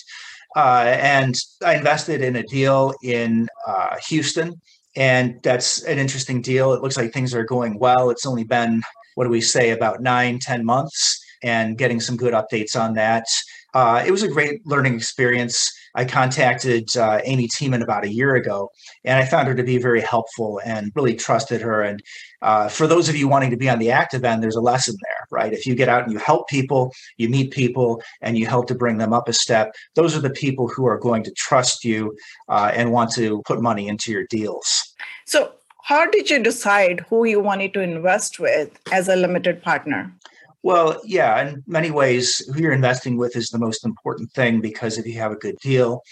Uh, 0.57 0.97
and 0.99 1.35
I 1.65 1.77
invested 1.77 2.23
in 2.23 2.37
a 2.37 2.43
deal 2.43 2.93
in 3.03 3.49
uh, 3.67 3.97
Houston, 4.09 4.61
and 4.97 5.41
that's 5.43 5.83
an 5.85 5.99
interesting 5.99 6.43
deal. 6.43 6.73
It 6.73 6.83
looks 6.83 6.97
like 6.97 7.13
things 7.13 7.35
are 7.35 7.45
going 7.45 7.79
well. 7.79 8.11
It's 8.11 8.27
only 8.27 8.45
been, 8.45 8.83
what 9.15 9.25
do 9.25 9.31
we 9.31 9.41
say, 9.41 9.71
about 9.71 10.03
nine, 10.03 10.39
ten 10.39 10.65
months, 10.65 11.23
and 11.43 11.79
getting 11.79 12.01
some 12.01 12.17
good 12.17 12.35
updates 12.35 12.79
on 12.79 12.95
that. 12.95 13.25
Uh, 13.75 14.03
it 14.07 14.11
was 14.11 14.23
a 14.23 14.29
great 14.29 14.67
learning 14.67 14.95
experience. 14.95 15.73
I 15.95 16.05
contacted 16.05 16.95
uh, 16.97 17.21
Amy 17.25 17.49
Tiemann 17.49 17.83
about 17.83 18.05
a 18.05 18.13
year 18.13 18.35
ago, 18.35 18.71
and 19.05 19.19
I 19.19 19.25
found 19.25 19.49
her 19.49 19.55
to 19.55 19.63
be 19.63 19.79
very 19.79 20.01
helpful 20.01 20.61
and 20.65 20.93
really 20.95 21.15
trusted 21.15 21.61
her. 21.63 21.83
And 21.83 22.03
uh, 22.43 22.69
for 22.69 22.87
those 22.87 23.09
of 23.09 23.17
you 23.17 23.29
wanting 23.29 23.51
to 23.51 23.57
be 23.57 23.69
on 23.69 23.79
the 23.79 23.91
active 23.91 24.25
end, 24.25 24.43
there's 24.43 24.57
a 24.57 24.61
lesson 24.61 24.97
there, 25.03 25.27
right? 25.31 25.53
If 25.53 25.65
you 25.65 25.75
get 25.75 25.89
out 25.89 26.03
and 26.03 26.13
you 26.13 26.19
help 26.19 26.49
people, 26.49 26.93
you 27.17 27.29
meet 27.29 27.53
people, 27.53 28.03
and 28.21 28.37
you 28.37 28.47
help 28.47 28.67
to 28.67 28.75
bring 28.75 28.99
them 28.99 29.13
up 29.13 29.29
a 29.29 29.33
step, 29.33 29.73
those 29.95 30.17
are 30.17 30.21
the 30.21 30.31
people 30.31 30.69
who 30.69 30.87
are 30.87 30.99
going 30.99 31.23
to 31.25 31.31
trust 31.33 31.85
you 31.85 32.17
uh, 32.49 32.73
and 32.75 32.93
want 32.93 33.13
to 33.13 33.43
put 33.47 33.63
money 33.63 33.87
into 33.89 34.11
your 34.11 34.27
deals. 34.29 34.95
So, 35.27 35.53
how 35.85 36.09
did 36.09 36.31
you 36.31 36.43
decide 36.43 37.05
who 37.09 37.25
you 37.25 37.41
wanted 37.41 37.75
to 37.75 37.81
invest 37.81 38.39
with 38.39 38.71
as 38.93 39.09
a 39.09 39.17
limited 39.17 39.63
partner? 39.63 40.13
Well, 40.63 41.01
yeah, 41.05 41.49
in 41.49 41.65
many 41.67 41.91
ways, 41.91 42.39
who 42.53 42.61
you're 42.61 42.73
investing 42.73 43.17
with 43.17 43.37
is 43.37 43.49
the 43.49 43.59
most 43.59 43.85
important 43.85 44.31
thing 44.33 44.61
because 44.61 44.97
if 44.97 45.07
you 45.07 45.15
have 45.19 45.33
a 45.33 45.37
good 45.37 45.57
deal 45.61 46.03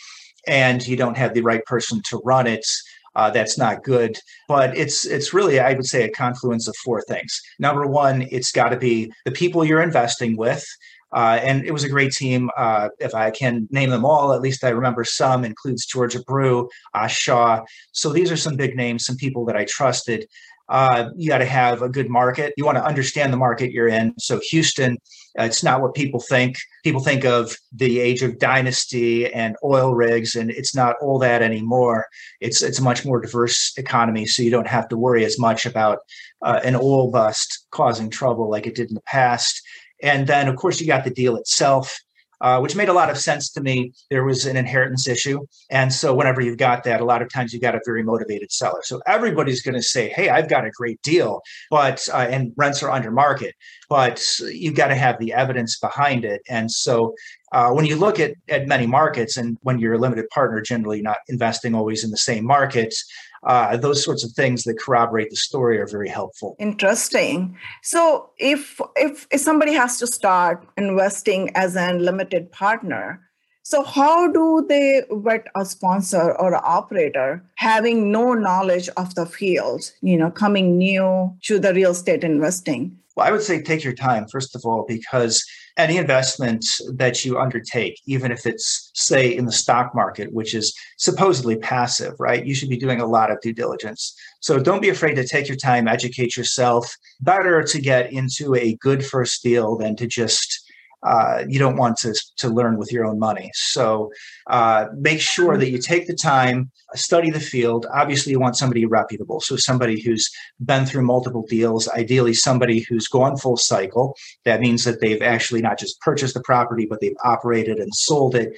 and 0.48 0.84
you 0.86 0.96
don't 0.96 1.16
have 1.16 1.34
the 1.34 1.42
right 1.42 1.64
person 1.66 2.02
to 2.10 2.20
run 2.24 2.48
it, 2.48 2.66
uh, 3.14 3.30
that's 3.30 3.58
not 3.58 3.84
good. 3.84 4.16
But 4.48 4.76
it's 4.76 5.06
it's 5.06 5.34
really, 5.34 5.60
I 5.60 5.72
would 5.74 5.86
say, 5.86 6.04
a 6.04 6.10
confluence 6.10 6.68
of 6.68 6.76
four 6.84 7.02
things. 7.02 7.40
Number 7.58 7.86
one, 7.86 8.26
it's 8.30 8.52
got 8.52 8.70
to 8.70 8.76
be 8.76 9.12
the 9.24 9.32
people 9.32 9.64
you're 9.64 9.82
investing 9.82 10.36
with. 10.36 10.64
Uh, 11.12 11.40
and 11.42 11.64
it 11.64 11.72
was 11.72 11.82
a 11.82 11.88
great 11.88 12.12
team. 12.12 12.48
Uh, 12.56 12.88
if 13.00 13.14
I 13.14 13.32
can 13.32 13.66
name 13.70 13.90
them 13.90 14.04
all, 14.04 14.32
at 14.32 14.40
least 14.40 14.62
I 14.62 14.68
remember 14.68 15.02
some. 15.02 15.44
Includes 15.44 15.86
Georgia 15.86 16.22
Brew, 16.22 16.68
Ash 16.94 17.18
Shaw. 17.18 17.64
So 17.92 18.12
these 18.12 18.30
are 18.30 18.36
some 18.36 18.56
big 18.56 18.76
names, 18.76 19.04
some 19.04 19.16
people 19.16 19.44
that 19.46 19.56
I 19.56 19.64
trusted 19.64 20.28
uh, 20.70 21.10
you 21.16 21.28
got 21.28 21.38
to 21.38 21.44
have 21.44 21.82
a 21.82 21.88
good 21.88 22.08
market. 22.08 22.54
You 22.56 22.64
want 22.64 22.78
to 22.78 22.84
understand 22.84 23.32
the 23.32 23.36
market 23.36 23.72
you're 23.72 23.88
in. 23.88 24.14
So 24.18 24.40
Houston, 24.50 24.98
uh, 25.38 25.42
it's 25.42 25.64
not 25.64 25.82
what 25.82 25.94
people 25.94 26.20
think. 26.20 26.56
People 26.84 27.00
think 27.00 27.24
of 27.24 27.56
the 27.72 27.98
age 27.98 28.22
of 28.22 28.38
dynasty 28.38 29.32
and 29.32 29.56
oil 29.64 29.94
rigs, 29.94 30.36
and 30.36 30.50
it's 30.50 30.74
not 30.74 30.94
all 31.02 31.18
that 31.18 31.42
anymore. 31.42 32.06
It's 32.40 32.62
it's 32.62 32.78
a 32.78 32.82
much 32.82 33.04
more 33.04 33.20
diverse 33.20 33.72
economy, 33.76 34.26
so 34.26 34.42
you 34.42 34.50
don't 34.50 34.68
have 34.68 34.88
to 34.88 34.96
worry 34.96 35.24
as 35.24 35.38
much 35.38 35.66
about 35.66 35.98
uh, 36.42 36.60
an 36.64 36.76
oil 36.76 37.10
bust 37.10 37.66
causing 37.70 38.08
trouble 38.08 38.48
like 38.48 38.66
it 38.66 38.76
did 38.76 38.88
in 38.88 38.94
the 38.94 39.02
past. 39.02 39.60
And 40.02 40.26
then, 40.26 40.48
of 40.48 40.56
course, 40.56 40.80
you 40.80 40.86
got 40.86 41.04
the 41.04 41.10
deal 41.10 41.36
itself 41.36 41.98
uh, 42.40 42.58
which 42.60 42.76
made 42.76 42.88
a 42.88 42.92
lot 42.92 43.10
of 43.10 43.18
sense 43.18 43.50
to 43.52 43.60
me. 43.60 43.92
There 44.10 44.24
was 44.24 44.46
an 44.46 44.56
inheritance 44.56 45.06
issue. 45.08 45.40
And 45.70 45.92
so, 45.92 46.14
whenever 46.14 46.40
you've 46.40 46.58
got 46.58 46.84
that, 46.84 47.00
a 47.00 47.04
lot 47.04 47.22
of 47.22 47.32
times 47.32 47.52
you've 47.52 47.62
got 47.62 47.74
a 47.74 47.80
very 47.84 48.02
motivated 48.02 48.52
seller. 48.52 48.80
So, 48.82 49.00
everybody's 49.06 49.62
going 49.62 49.74
to 49.74 49.82
say, 49.82 50.08
Hey, 50.08 50.28
I've 50.28 50.48
got 50.48 50.64
a 50.64 50.70
great 50.70 51.00
deal, 51.02 51.40
but, 51.70 52.06
uh, 52.12 52.26
and 52.30 52.52
rents 52.56 52.82
are 52.82 52.90
under 52.90 53.10
market, 53.10 53.54
but 53.88 54.22
you've 54.40 54.76
got 54.76 54.88
to 54.88 54.94
have 54.94 55.18
the 55.18 55.32
evidence 55.32 55.78
behind 55.78 56.24
it. 56.24 56.42
And 56.48 56.70
so, 56.70 57.14
uh, 57.52 57.70
when 57.70 57.84
you 57.84 57.96
look 57.96 58.20
at, 58.20 58.34
at 58.48 58.68
many 58.68 58.86
markets 58.86 59.36
and 59.36 59.58
when 59.62 59.78
you're 59.78 59.94
a 59.94 59.98
limited 59.98 60.28
partner, 60.30 60.60
generally 60.60 61.02
not 61.02 61.18
investing 61.28 61.74
always 61.74 62.04
in 62.04 62.10
the 62.10 62.16
same 62.16 62.46
markets, 62.46 63.04
uh, 63.42 63.76
those 63.76 64.04
sorts 64.04 64.24
of 64.24 64.32
things 64.32 64.64
that 64.64 64.78
corroborate 64.78 65.30
the 65.30 65.36
story 65.36 65.78
are 65.78 65.86
very 65.86 66.08
helpful. 66.08 66.56
Interesting. 66.58 67.56
So 67.82 68.30
if 68.38 68.80
if 68.96 69.26
if 69.30 69.40
somebody 69.40 69.72
has 69.72 69.98
to 69.98 70.06
start 70.06 70.66
investing 70.76 71.50
as 71.54 71.76
a 71.76 71.94
limited 71.94 72.52
partner, 72.52 73.20
so 73.62 73.82
how 73.82 74.30
do 74.30 74.66
they 74.68 75.02
vet 75.10 75.46
a 75.56 75.64
sponsor 75.64 76.32
or 76.38 76.54
an 76.54 76.60
operator 76.64 77.42
having 77.56 78.10
no 78.10 78.34
knowledge 78.34 78.88
of 78.96 79.14
the 79.14 79.26
field, 79.26 79.92
you 80.02 80.16
know, 80.16 80.30
coming 80.30 80.76
new 80.76 81.34
to 81.42 81.58
the 81.58 81.72
real 81.72 81.92
estate 81.92 82.24
investing? 82.24 82.98
Well, 83.16 83.26
I 83.26 83.30
would 83.30 83.42
say 83.42 83.62
take 83.62 83.84
your 83.84 83.92
time, 83.92 84.26
first 84.28 84.54
of 84.54 84.62
all, 84.64 84.84
because 84.86 85.44
any 85.80 85.96
investment 85.96 86.64
that 86.94 87.24
you 87.24 87.38
undertake, 87.38 88.00
even 88.06 88.30
if 88.30 88.46
it's, 88.46 88.90
say, 88.94 89.34
in 89.36 89.46
the 89.46 89.52
stock 89.52 89.94
market, 89.94 90.32
which 90.32 90.54
is 90.54 90.74
supposedly 90.98 91.56
passive, 91.56 92.14
right? 92.18 92.44
You 92.46 92.54
should 92.54 92.68
be 92.68 92.76
doing 92.76 93.00
a 93.00 93.06
lot 93.06 93.30
of 93.30 93.40
due 93.40 93.52
diligence. 93.52 94.14
So 94.40 94.58
don't 94.60 94.82
be 94.82 94.90
afraid 94.90 95.14
to 95.14 95.26
take 95.26 95.48
your 95.48 95.56
time, 95.56 95.88
educate 95.88 96.36
yourself. 96.36 96.94
Better 97.20 97.62
to 97.62 97.80
get 97.80 98.12
into 98.12 98.54
a 98.54 98.76
good 98.76 99.04
first 99.04 99.42
deal 99.42 99.76
than 99.76 99.96
to 99.96 100.06
just 100.06 100.59
uh, 101.02 101.44
you 101.48 101.58
don't 101.58 101.76
want 101.76 101.96
to, 101.98 102.14
to 102.36 102.48
learn 102.48 102.76
with 102.76 102.92
your 102.92 103.06
own 103.06 103.18
money. 103.18 103.50
So 103.54 104.10
uh, 104.48 104.86
make 104.96 105.20
sure 105.20 105.56
that 105.56 105.70
you 105.70 105.78
take 105.78 106.06
the 106.06 106.14
time, 106.14 106.70
study 106.94 107.30
the 107.30 107.40
field. 107.40 107.86
Obviously, 107.94 108.32
you 108.32 108.40
want 108.40 108.56
somebody 108.56 108.84
reputable. 108.84 109.40
So 109.40 109.56
somebody 109.56 110.00
who's 110.00 110.30
been 110.60 110.86
through 110.86 111.02
multiple 111.02 111.46
deals, 111.48 111.88
ideally 111.88 112.34
somebody 112.34 112.80
who's 112.80 113.08
gone 113.08 113.36
full 113.36 113.56
cycle. 113.56 114.14
That 114.44 114.60
means 114.60 114.84
that 114.84 115.00
they've 115.00 115.22
actually 115.22 115.62
not 115.62 115.78
just 115.78 116.00
purchased 116.00 116.34
the 116.34 116.42
property, 116.42 116.86
but 116.86 117.00
they've 117.00 117.16
operated 117.24 117.78
and 117.78 117.94
sold 117.94 118.34
it. 118.34 118.56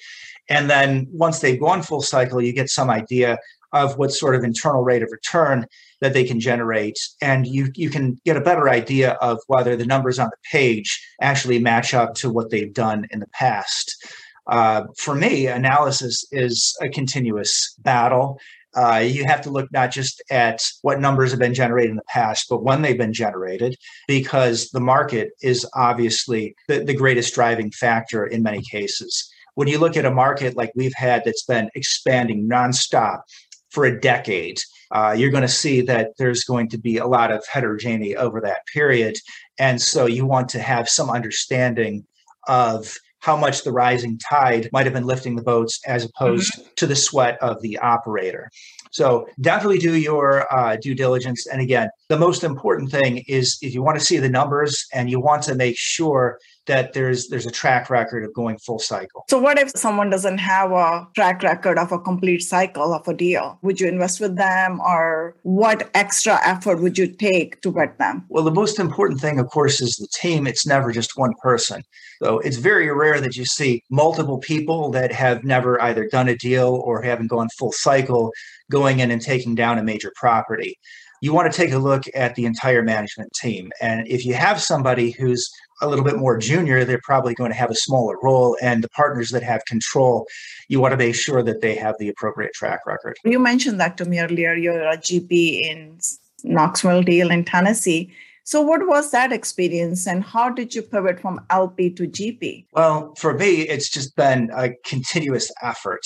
And 0.48 0.68
then 0.68 1.06
once 1.12 1.38
they've 1.38 1.60
gone 1.60 1.82
full 1.82 2.02
cycle, 2.02 2.42
you 2.42 2.52
get 2.52 2.68
some 2.68 2.90
idea 2.90 3.38
of 3.72 3.96
what 3.96 4.12
sort 4.12 4.34
of 4.34 4.44
internal 4.44 4.82
rate 4.82 5.02
of 5.02 5.10
return 5.10 5.66
that 6.02 6.12
they 6.12 6.24
can 6.24 6.40
generate. 6.40 6.98
And 7.22 7.46
you 7.46 7.70
you 7.74 7.88
can 7.88 8.20
get 8.26 8.36
a 8.36 8.40
better 8.42 8.68
idea 8.68 9.12
of 9.22 9.38
whether 9.46 9.76
the 9.76 9.86
numbers 9.86 10.18
on 10.18 10.28
the 10.28 10.36
page 10.50 11.00
actually 11.22 11.58
match 11.58 11.94
up 11.94 12.14
to 12.16 12.30
what 12.30 12.50
they've 12.50 12.74
done 12.74 13.06
in 13.10 13.20
the 13.20 13.28
past. 13.28 13.96
Uh, 14.48 14.82
for 14.98 15.14
me 15.14 15.46
analysis 15.46 16.24
is 16.32 16.76
a 16.82 16.88
continuous 16.88 17.74
battle. 17.78 18.38
Uh, 18.74 19.04
you 19.04 19.24
have 19.24 19.42
to 19.42 19.50
look 19.50 19.70
not 19.70 19.92
just 19.92 20.22
at 20.30 20.60
what 20.80 20.98
numbers 20.98 21.30
have 21.30 21.38
been 21.38 21.54
generated 21.54 21.90
in 21.90 21.96
the 21.96 22.02
past, 22.08 22.46
but 22.48 22.64
when 22.64 22.82
they've 22.82 22.98
been 22.98 23.12
generated, 23.12 23.76
because 24.08 24.70
the 24.70 24.80
market 24.80 25.30
is 25.42 25.68
obviously 25.74 26.56
the, 26.68 26.82
the 26.82 26.94
greatest 26.94 27.34
driving 27.34 27.70
factor 27.70 28.26
in 28.26 28.42
many 28.42 28.62
cases. 28.62 29.30
When 29.54 29.68
you 29.68 29.78
look 29.78 29.98
at 29.98 30.06
a 30.06 30.10
market 30.10 30.56
like 30.56 30.72
we've 30.74 30.94
had 30.94 31.22
that's 31.24 31.44
been 31.44 31.68
expanding 31.74 32.48
nonstop 32.48 33.20
for 33.72 33.84
a 33.86 34.00
decade, 34.00 34.60
uh, 34.92 35.14
you're 35.16 35.30
going 35.30 35.42
to 35.42 35.48
see 35.48 35.80
that 35.80 36.10
there's 36.18 36.44
going 36.44 36.68
to 36.68 36.78
be 36.78 36.98
a 36.98 37.06
lot 37.06 37.32
of 37.32 37.44
heterogeneity 37.50 38.16
over 38.16 38.40
that 38.40 38.66
period. 38.72 39.16
And 39.58 39.80
so 39.80 40.06
you 40.06 40.26
want 40.26 40.50
to 40.50 40.60
have 40.60 40.88
some 40.88 41.10
understanding 41.10 42.06
of 42.46 42.96
how 43.20 43.36
much 43.36 43.62
the 43.62 43.72
rising 43.72 44.18
tide 44.18 44.68
might 44.72 44.84
have 44.84 44.92
been 44.92 45.06
lifting 45.06 45.36
the 45.36 45.42
boats 45.42 45.80
as 45.86 46.04
opposed 46.04 46.52
mm-hmm. 46.52 46.68
to 46.76 46.86
the 46.86 46.96
sweat 46.96 47.38
of 47.40 47.62
the 47.62 47.78
operator. 47.78 48.50
So 48.90 49.26
definitely 49.40 49.78
do 49.78 49.94
your 49.94 50.52
uh, 50.54 50.76
due 50.76 50.94
diligence. 50.94 51.46
And 51.46 51.62
again, 51.62 51.88
the 52.08 52.18
most 52.18 52.44
important 52.44 52.90
thing 52.90 53.24
is 53.26 53.58
if 53.62 53.72
you 53.72 53.82
want 53.82 53.98
to 53.98 54.04
see 54.04 54.18
the 54.18 54.28
numbers 54.28 54.84
and 54.92 55.08
you 55.08 55.18
want 55.18 55.42
to 55.44 55.54
make 55.54 55.78
sure 55.78 56.38
that 56.66 56.92
there's 56.92 57.28
there's 57.28 57.46
a 57.46 57.50
track 57.50 57.90
record 57.90 58.24
of 58.24 58.32
going 58.34 58.58
full 58.58 58.78
cycle. 58.78 59.24
So 59.28 59.38
what 59.38 59.58
if 59.58 59.70
someone 59.70 60.10
doesn't 60.10 60.38
have 60.38 60.70
a 60.70 61.08
track 61.14 61.42
record 61.42 61.78
of 61.78 61.92
a 61.92 61.98
complete 61.98 62.42
cycle 62.42 62.94
of 62.94 63.06
a 63.08 63.14
deal? 63.14 63.58
Would 63.62 63.80
you 63.80 63.88
invest 63.88 64.20
with 64.20 64.36
them 64.36 64.80
or 64.80 65.36
what 65.42 65.90
extra 65.94 66.38
effort 66.44 66.80
would 66.80 66.96
you 66.96 67.08
take 67.08 67.60
to 67.62 67.72
vet 67.72 67.98
them? 67.98 68.24
Well, 68.28 68.44
the 68.44 68.52
most 68.52 68.78
important 68.78 69.20
thing 69.20 69.38
of 69.38 69.48
course 69.48 69.80
is 69.80 69.96
the 69.96 70.08
team. 70.12 70.46
It's 70.46 70.66
never 70.66 70.92
just 70.92 71.16
one 71.16 71.32
person. 71.42 71.82
So 72.22 72.38
it's 72.38 72.58
very 72.58 72.88
rare 72.92 73.20
that 73.20 73.36
you 73.36 73.44
see 73.44 73.82
multiple 73.90 74.38
people 74.38 74.90
that 74.90 75.10
have 75.12 75.42
never 75.42 75.82
either 75.82 76.06
done 76.08 76.28
a 76.28 76.36
deal 76.36 76.80
or 76.84 77.02
haven't 77.02 77.28
gone 77.28 77.48
full 77.58 77.72
cycle 77.72 78.32
going 78.70 79.00
in 79.00 79.10
and 79.10 79.20
taking 79.20 79.54
down 79.54 79.78
a 79.78 79.82
major 79.82 80.12
property 80.14 80.78
you 81.22 81.32
want 81.32 81.50
to 81.50 81.56
take 81.56 81.72
a 81.72 81.78
look 81.78 82.02
at 82.14 82.34
the 82.34 82.44
entire 82.44 82.82
management 82.82 83.32
team. 83.40 83.70
And 83.80 84.06
if 84.08 84.26
you 84.26 84.34
have 84.34 84.60
somebody 84.60 85.12
who's 85.12 85.48
a 85.82 85.88
little 85.88 86.04
bit 86.04 86.16
more 86.16 86.38
junior, 86.38 86.84
they're 86.84 87.00
probably 87.02 87.34
going 87.34 87.50
to 87.50 87.56
have 87.56 87.70
a 87.70 87.74
smaller 87.74 88.16
role. 88.22 88.56
And 88.62 88.82
the 88.82 88.88
partners 88.90 89.30
that 89.30 89.42
have 89.42 89.64
control, 89.66 90.26
you 90.68 90.80
want 90.80 90.92
to 90.92 90.96
make 90.96 91.14
sure 91.14 91.42
that 91.42 91.60
they 91.60 91.74
have 91.74 91.96
the 91.98 92.08
appropriate 92.08 92.54
track 92.54 92.86
record. 92.86 93.16
You 93.24 93.38
mentioned 93.38 93.80
that 93.80 93.96
to 93.98 94.04
me 94.04 94.20
earlier. 94.20 94.54
You're 94.54 94.88
a 94.88 94.96
GP 94.96 95.62
in 95.70 95.98
Knoxville 96.44 97.02
Deal 97.02 97.30
in 97.30 97.44
Tennessee. 97.44 98.12
So, 98.44 98.60
what 98.60 98.86
was 98.88 99.12
that 99.12 99.30
experience, 99.32 100.08
and 100.08 100.24
how 100.24 100.50
did 100.50 100.74
you 100.74 100.82
pivot 100.82 101.20
from 101.20 101.40
LP 101.50 101.90
to 101.90 102.08
GP? 102.08 102.66
Well, 102.72 103.14
for 103.14 103.34
me, 103.34 103.60
it's 103.62 103.88
just 103.88 104.16
been 104.16 104.50
a 104.52 104.70
continuous 104.84 105.52
effort. 105.62 106.04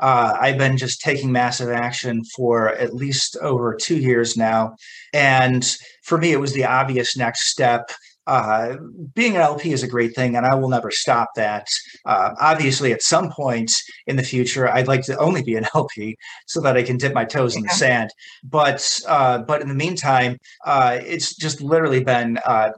Uh, 0.00 0.36
I've 0.40 0.58
been 0.58 0.76
just 0.76 1.00
taking 1.00 1.32
massive 1.32 1.70
action 1.70 2.24
for 2.36 2.70
at 2.70 2.94
least 2.94 3.36
over 3.40 3.74
two 3.74 3.96
years 3.96 4.36
now. 4.36 4.76
And 5.12 5.64
for 6.04 6.18
me, 6.18 6.32
it 6.32 6.40
was 6.40 6.52
the 6.52 6.64
obvious 6.64 7.16
next 7.16 7.48
step 7.50 7.90
uh, 8.28 8.76
being 9.14 9.36
an 9.36 9.40
LP 9.40 9.72
is 9.72 9.82
a 9.82 9.88
great 9.88 10.14
thing, 10.14 10.36
and 10.36 10.44
I 10.44 10.54
will 10.54 10.68
never 10.68 10.90
stop 10.90 11.30
that. 11.36 11.66
Uh, 12.04 12.34
obviously, 12.38 12.92
at 12.92 13.02
some 13.02 13.30
point 13.30 13.72
in 14.06 14.16
the 14.16 14.22
future, 14.22 14.68
I'd 14.68 14.86
like 14.86 15.02
to 15.04 15.16
only 15.18 15.42
be 15.42 15.56
an 15.56 15.66
LP 15.74 16.16
so 16.46 16.60
that 16.60 16.76
I 16.76 16.82
can 16.82 16.98
dip 16.98 17.14
my 17.14 17.24
toes 17.24 17.56
in 17.56 17.62
the 17.62 17.70
sand. 17.70 18.10
But 18.44 19.00
uh, 19.08 19.38
but 19.38 19.62
in 19.62 19.68
the 19.68 19.74
meantime, 19.74 20.36
uh, 20.66 20.98
it's 21.00 21.34
just 21.36 21.62
literally 21.62 22.04
been 22.04 22.38
uh, 22.44 22.70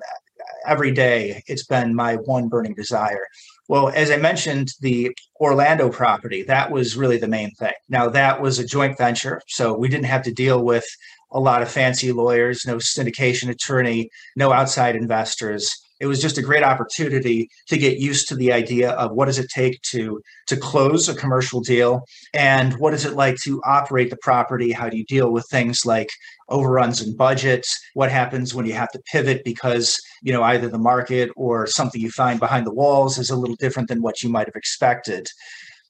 every 0.67 0.93
day. 0.93 1.43
It's 1.49 1.67
been 1.67 1.97
my 1.97 2.15
one 2.15 2.49
burning 2.49 2.75
desire. 2.75 3.27
Well, 3.69 3.89
as 3.89 4.11
I 4.11 4.17
mentioned, 4.17 4.73
the 4.81 5.13
Orlando 5.41 5.91
property, 5.91 6.43
that 6.45 6.71
was 6.71 6.97
really 6.97 7.19
the 7.19 7.29
main 7.29 7.53
thing. 7.53 7.73
Now, 7.89 8.09
that 8.09 8.41
was 8.41 8.59
a 8.59 8.67
joint 8.67 8.99
venture, 8.99 9.41
so 9.49 9.77
we 9.77 9.89
didn't 9.89 10.07
have 10.07 10.23
to 10.25 10.33
deal 10.33 10.65
with 10.65 10.85
a 11.33 11.41
lot 11.41 11.63
of 11.63 11.71
fancy 11.71 12.13
lawyers, 12.13 12.65
no 12.67 12.77
syndication 12.77 13.49
attorney, 13.49 14.11
no 14.37 14.53
outside 14.53 14.97
investors. 14.97 15.71
It 16.01 16.07
was 16.07 16.23
just 16.23 16.39
a 16.39 16.43
great 16.43 16.63
opportunity 16.63 17.51
to 17.69 17.77
get 17.77 17.99
used 17.99 18.27
to 18.29 18.35
the 18.35 18.53
idea 18.53 18.93
of 18.93 19.13
what 19.13 19.27
does 19.27 19.39
it 19.39 19.51
take 19.51 19.81
to 19.91 20.23
to 20.47 20.57
close 20.57 21.09
a 21.09 21.15
commercial 21.15 21.61
deal 21.61 22.07
and 22.33 22.73
what 22.79 22.95
is 22.95 23.05
it 23.05 23.13
like 23.13 23.37
to 23.45 23.61
operate 23.67 24.09
the 24.09 24.17
property? 24.23 24.73
How 24.73 24.89
do 24.89 24.97
you 24.97 25.05
deal 25.05 25.31
with 25.31 25.47
things 25.51 25.85
like 25.85 26.09
overruns 26.49 27.03
and 27.03 27.17
budgets? 27.19 27.79
What 27.93 28.11
happens 28.11 28.55
when 28.55 28.65
you 28.65 28.73
have 28.73 28.91
to 28.93 29.03
pivot 29.13 29.43
because 29.45 30.01
you 30.23 30.33
know 30.33 30.43
either 30.43 30.69
the 30.69 30.79
market 30.79 31.31
or 31.37 31.67
something 31.67 32.01
you 32.01 32.11
find 32.11 32.41
behind 32.41 32.67
the 32.67 32.75
walls 32.75 33.19
is 33.19 33.29
a 33.29 33.37
little 33.37 33.57
different 33.57 33.91
than 33.91 34.01
what 34.01 34.23
you 34.23 34.31
might 34.31 34.47
have 34.47 34.57
expected? 34.57 35.29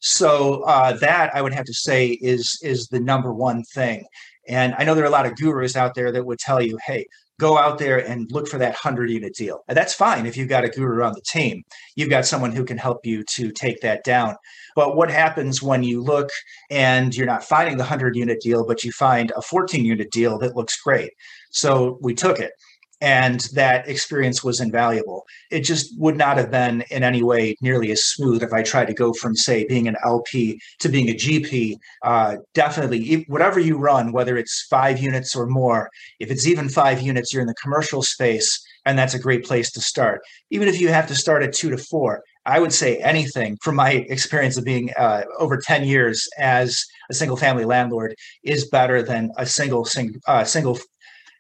So 0.01 0.63
uh, 0.63 0.95
that 0.95 1.35
I 1.35 1.43
would 1.43 1.53
have 1.53 1.67
to 1.67 1.75
say 1.75 2.09
is 2.09 2.59
is 2.63 2.89
the 2.89 3.01
number 3.01 3.33
one 3.33 3.63
thing. 3.63 4.07
And 4.49 4.75
I 4.79 4.85
know 4.85 4.95
there 4.95 5.05
are 5.05 5.09
a 5.09 5.11
lot 5.11 5.27
of 5.27 5.37
gurus 5.37 5.77
out 5.77 5.95
there 5.95 6.11
that 6.13 6.25
would 6.25 6.39
tell 6.39 6.63
you, 6.63 6.79
hey, 6.87 7.07
go 7.41 7.57
out 7.57 7.79
there 7.79 7.99
and 7.99 8.31
look 8.31 8.47
for 8.47 8.59
that 8.59 8.73
100 8.73 9.11
unit 9.11 9.35
deal. 9.35 9.65
And 9.67 9.77
that's 9.77 9.95
fine 9.95 10.27
if 10.27 10.37
you've 10.37 10.49
got 10.49 10.65
a 10.65 10.69
guru 10.69 11.03
on 11.03 11.15
the 11.15 11.23
team. 11.23 11.63
You've 11.97 12.11
got 12.11 12.27
someone 12.27 12.53
who 12.53 12.65
can 12.65 12.77
help 12.77 13.05
you 13.05 13.25
to 13.37 13.51
take 13.51 13.81
that 13.81 14.05
down. 14.05 14.37
But 14.77 14.95
what 14.95 15.11
happens 15.11 15.63
when 15.63 15.83
you 15.83 16.03
look 16.03 16.29
and 16.71 17.17
you're 17.17 17.27
not 17.27 17.43
finding 17.43 17.79
the 17.79 17.83
100 17.83 18.15
unit 18.15 18.41
deal, 18.41 18.67
but 18.67 18.85
you 18.85 18.93
find 18.93 19.33
a 19.37 19.43
14 19.43 19.85
unit 19.85 20.11
deal 20.11 20.39
that 20.39 20.55
looks 20.55 20.81
great? 20.81 21.13
So 21.51 21.99
we 22.03 22.15
took 22.15 22.39
it 22.39 22.53
and 23.01 23.41
that 23.55 23.89
experience 23.89 24.45
was 24.45 24.61
invaluable. 24.61 25.27
It 25.51 25.61
just 25.61 25.99
would 25.99 26.17
not 26.17 26.37
have 26.37 26.51
been 26.51 26.83
in 26.91 27.03
any 27.03 27.23
way 27.23 27.57
nearly 27.61 27.91
as 27.93 28.05
smooth 28.05 28.43
if 28.43 28.53
I 28.53 28.63
tried 28.63 28.87
to 28.87 28.95
go 28.95 29.13
from, 29.13 29.35
say, 29.35 29.67
being 29.67 29.89
an 29.89 29.97
LP 30.05 30.61
to 30.81 30.89
being 30.89 31.09
a 31.09 31.15
GP. 31.15 31.77
Uh, 32.03 32.37
definitely, 32.55 33.25
whatever 33.29 33.59
you 33.59 33.79
run, 33.79 34.13
whether 34.13 34.37
it's 34.37 34.67
five 34.69 34.99
units 34.99 35.35
or 35.35 35.47
more, 35.47 35.91
if 36.19 36.31
it's 36.31 36.47
even 36.47 36.69
five 36.69 37.01
units, 37.01 37.33
you're 37.33 37.43
in 37.43 37.49
the 37.49 37.55
commercial 37.55 38.03
space, 38.03 38.63
and 38.85 38.99
that's 38.99 39.15
a 39.15 39.19
great 39.19 39.45
place 39.45 39.71
to 39.73 39.81
start. 39.81 40.21
Even 40.51 40.69
if 40.69 40.81
you 40.81 40.89
have 40.89 41.07
to 41.09 41.15
start 41.15 41.43
at 41.43 41.53
two 41.53 41.71
to 41.71 41.79
four, 41.79 42.23
I 42.47 42.59
would 42.59 42.73
say 42.73 42.97
anything 42.99 43.59
from 43.63 43.77
my 43.77 43.93
experience 44.09 44.57
of 44.57 44.65
being 44.65 44.91
uh, 44.97 45.25
over 45.39 45.59
10 45.59 45.85
years 45.85 46.27
as 46.39 46.83
a 47.11 47.15
single 47.15 47.37
family 47.37 47.65
landlord 47.65 48.15
is 48.43 48.69
better 48.69 49.03
than 49.03 49.31
a 49.37 49.45
single 49.45 49.85
sing, 49.85 50.15
uh, 50.27 50.45
single 50.45 50.79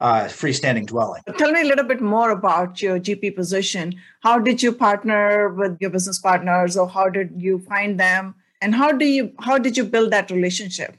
uh, 0.01 0.25
freestanding 0.25 0.87
dwelling. 0.87 1.23
Tell 1.37 1.53
me 1.53 1.61
a 1.61 1.65
little 1.65 1.85
bit 1.85 2.01
more 2.01 2.31
about 2.31 2.81
your 2.81 2.99
GP 2.99 3.37
position. 3.37 3.95
How 4.21 4.39
did 4.39 4.63
you 4.63 4.73
partner 4.73 5.51
with 5.51 5.77
your 5.81 5.91
business 5.91 6.19
partners, 6.19 6.77
or 6.77 6.89
how 6.89 7.09
did 7.09 7.33
you 7.37 7.59
find 7.61 8.01
them, 8.01 8.35
and 8.61 8.75
how 8.75 8.93
do 8.93 9.05
you 9.05 9.33
how 9.41 9.59
did 9.59 9.77
you 9.77 9.85
build 9.85 10.11
that 10.13 10.31
relationship? 10.31 10.97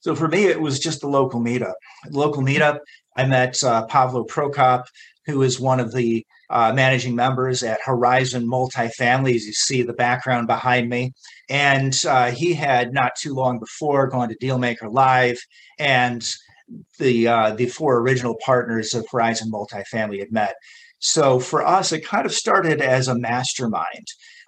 So 0.00 0.14
for 0.14 0.28
me, 0.28 0.44
it 0.44 0.60
was 0.60 0.78
just 0.78 1.00
the 1.00 1.08
local 1.08 1.40
meetup. 1.40 1.74
The 2.08 2.18
local 2.18 2.42
meetup, 2.42 2.78
I 3.16 3.24
met 3.24 3.62
uh, 3.64 3.86
Pavlo 3.86 4.24
Prokop, 4.24 4.84
who 5.26 5.42
is 5.42 5.58
one 5.58 5.80
of 5.80 5.92
the 5.92 6.24
uh, 6.50 6.72
managing 6.74 7.16
members 7.16 7.62
at 7.62 7.80
Horizon 7.84 8.46
Multifamily. 8.46 9.34
As 9.34 9.46
you 9.46 9.52
see 9.52 9.82
the 9.82 9.94
background 9.94 10.46
behind 10.46 10.88
me, 10.88 11.12
and 11.48 11.98
uh, 12.06 12.30
he 12.30 12.54
had 12.54 12.92
not 12.92 13.16
too 13.16 13.34
long 13.34 13.58
before 13.58 14.06
gone 14.06 14.28
to 14.28 14.36
Dealmaker 14.36 14.92
Live 14.92 15.40
and 15.78 16.22
the 16.98 17.28
uh, 17.28 17.54
the 17.54 17.66
four 17.66 17.98
original 17.98 18.36
partners 18.44 18.94
of 18.94 19.06
Horizon 19.10 19.50
Multifamily 19.50 20.18
had 20.18 20.32
met. 20.32 20.54
So 20.98 21.38
for 21.38 21.64
us, 21.64 21.92
it 21.92 22.06
kind 22.06 22.24
of 22.24 22.32
started 22.32 22.80
as 22.80 23.08
a 23.08 23.18
mastermind. 23.18 24.06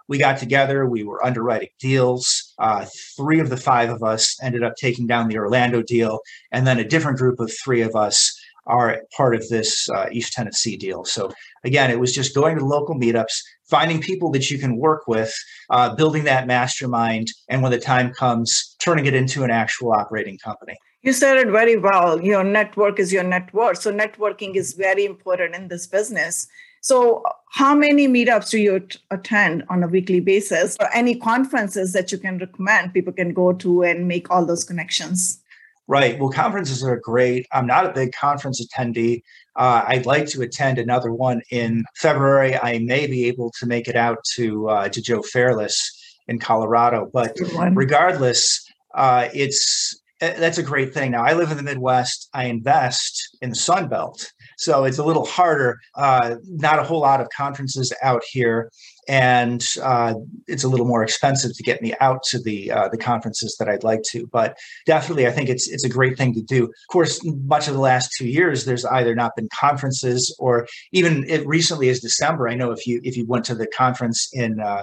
We 0.08 0.18
got 0.18 0.38
together, 0.38 0.86
we 0.86 1.02
were 1.02 1.24
underwriting 1.24 1.68
deals. 1.80 2.54
Uh, 2.58 2.86
three 3.16 3.40
of 3.40 3.50
the 3.50 3.56
five 3.56 3.90
of 3.90 4.02
us 4.02 4.36
ended 4.40 4.62
up 4.62 4.74
taking 4.80 5.06
down 5.06 5.28
the 5.28 5.38
Orlando 5.38 5.82
deal, 5.82 6.20
and 6.52 6.66
then 6.66 6.78
a 6.78 6.88
different 6.88 7.18
group 7.18 7.40
of 7.40 7.52
three 7.52 7.82
of 7.82 7.96
us 7.96 8.32
are 8.66 9.00
part 9.16 9.34
of 9.34 9.48
this 9.48 9.88
uh, 9.90 10.06
East 10.10 10.32
Tennessee 10.32 10.76
deal. 10.76 11.04
So 11.04 11.30
again, 11.64 11.90
it 11.90 12.00
was 12.00 12.12
just 12.12 12.34
going 12.34 12.58
to 12.58 12.64
local 12.64 12.94
meetups, 12.94 13.34
finding 13.68 14.00
people 14.00 14.30
that 14.32 14.50
you 14.50 14.58
can 14.58 14.76
work 14.76 15.06
with, 15.06 15.32
uh, 15.70 15.94
building 15.94 16.24
that 16.24 16.46
mastermind, 16.46 17.28
and 17.48 17.62
when 17.62 17.72
the 17.72 17.78
time 17.78 18.12
comes, 18.12 18.76
turning 18.80 19.06
it 19.06 19.14
into 19.14 19.44
an 19.44 19.50
actual 19.50 19.92
operating 19.92 20.38
company. 20.38 20.76
You 21.02 21.12
said 21.12 21.38
it 21.38 21.48
very 21.48 21.76
well. 21.76 22.20
Your 22.20 22.42
network 22.42 22.98
is 22.98 23.12
your 23.12 23.22
net 23.22 23.52
worth. 23.54 23.78
So 23.78 23.92
networking 23.92 24.56
is 24.56 24.72
very 24.74 25.04
important 25.04 25.54
in 25.54 25.68
this 25.68 25.86
business. 25.86 26.48
So, 26.86 27.24
how 27.50 27.74
many 27.74 28.06
meetups 28.06 28.50
do 28.50 28.58
you 28.58 28.78
t- 28.78 29.00
attend 29.10 29.64
on 29.68 29.82
a 29.82 29.88
weekly 29.88 30.20
basis, 30.20 30.76
or 30.78 30.88
any 30.94 31.16
conferences 31.16 31.92
that 31.94 32.12
you 32.12 32.18
can 32.18 32.38
recommend 32.38 32.94
people 32.94 33.12
can 33.12 33.32
go 33.32 33.52
to 33.54 33.82
and 33.82 34.06
make 34.06 34.30
all 34.30 34.46
those 34.46 34.62
connections? 34.62 35.40
Right. 35.88 36.16
Well, 36.16 36.30
conferences 36.30 36.84
are 36.84 36.96
great. 36.96 37.46
I'm 37.52 37.66
not 37.66 37.86
a 37.86 37.92
big 37.92 38.12
conference 38.12 38.64
attendee. 38.64 39.22
Uh, 39.56 39.82
I'd 39.84 40.06
like 40.06 40.26
to 40.28 40.42
attend 40.42 40.78
another 40.78 41.12
one 41.12 41.42
in 41.50 41.84
February. 41.96 42.56
I 42.56 42.78
may 42.78 43.08
be 43.08 43.26
able 43.26 43.50
to 43.58 43.66
make 43.66 43.88
it 43.88 43.96
out 43.96 44.18
to 44.36 44.68
uh, 44.68 44.88
to 44.88 45.02
Joe 45.02 45.22
Fairless 45.22 45.76
in 46.28 46.38
Colorado, 46.38 47.10
but 47.12 47.36
regardless, 47.72 48.64
uh, 48.94 49.28
it's 49.34 50.00
that's 50.20 50.58
a 50.58 50.62
great 50.62 50.94
thing. 50.94 51.10
Now, 51.10 51.24
I 51.24 51.34
live 51.34 51.50
in 51.50 51.56
the 51.56 51.62
Midwest. 51.62 52.28
I 52.32 52.44
invest 52.44 53.36
in 53.42 53.50
the 53.50 53.56
Sun 53.56 53.88
Belt. 53.88 54.32
So 54.58 54.84
it's 54.84 54.98
a 54.98 55.04
little 55.04 55.26
harder. 55.26 55.78
Uh, 55.94 56.36
not 56.48 56.78
a 56.78 56.82
whole 56.82 57.00
lot 57.00 57.20
of 57.20 57.28
conferences 57.36 57.92
out 58.02 58.22
here. 58.30 58.70
And 59.08 59.64
uh, 59.82 60.14
it's 60.48 60.64
a 60.64 60.68
little 60.68 60.86
more 60.86 61.02
expensive 61.02 61.54
to 61.54 61.62
get 61.62 61.82
me 61.82 61.94
out 62.00 62.22
to 62.30 62.42
the 62.42 62.72
uh, 62.72 62.88
the 62.88 62.98
conferences 62.98 63.54
that 63.58 63.68
I'd 63.68 63.84
like 63.84 64.02
to. 64.10 64.26
But 64.32 64.56
definitely, 64.84 65.26
I 65.26 65.30
think 65.30 65.48
it's 65.48 65.68
it's 65.68 65.84
a 65.84 65.88
great 65.88 66.16
thing 66.16 66.34
to 66.34 66.42
do. 66.42 66.64
Of 66.64 66.72
course, 66.90 67.20
much 67.24 67.68
of 67.68 67.74
the 67.74 67.80
last 67.80 68.10
two 68.18 68.26
years, 68.26 68.64
there's 68.64 68.84
either 68.84 69.14
not 69.14 69.36
been 69.36 69.48
conferences 69.54 70.34
or 70.40 70.66
even 70.92 71.24
it 71.28 71.46
recently 71.46 71.88
is 71.88 72.00
December. 72.00 72.48
I 72.48 72.56
know 72.56 72.72
if 72.72 72.84
you 72.86 73.00
if 73.04 73.16
you 73.16 73.26
went 73.26 73.44
to 73.44 73.54
the 73.54 73.68
conference 73.68 74.28
in 74.32 74.58
uh, 74.58 74.82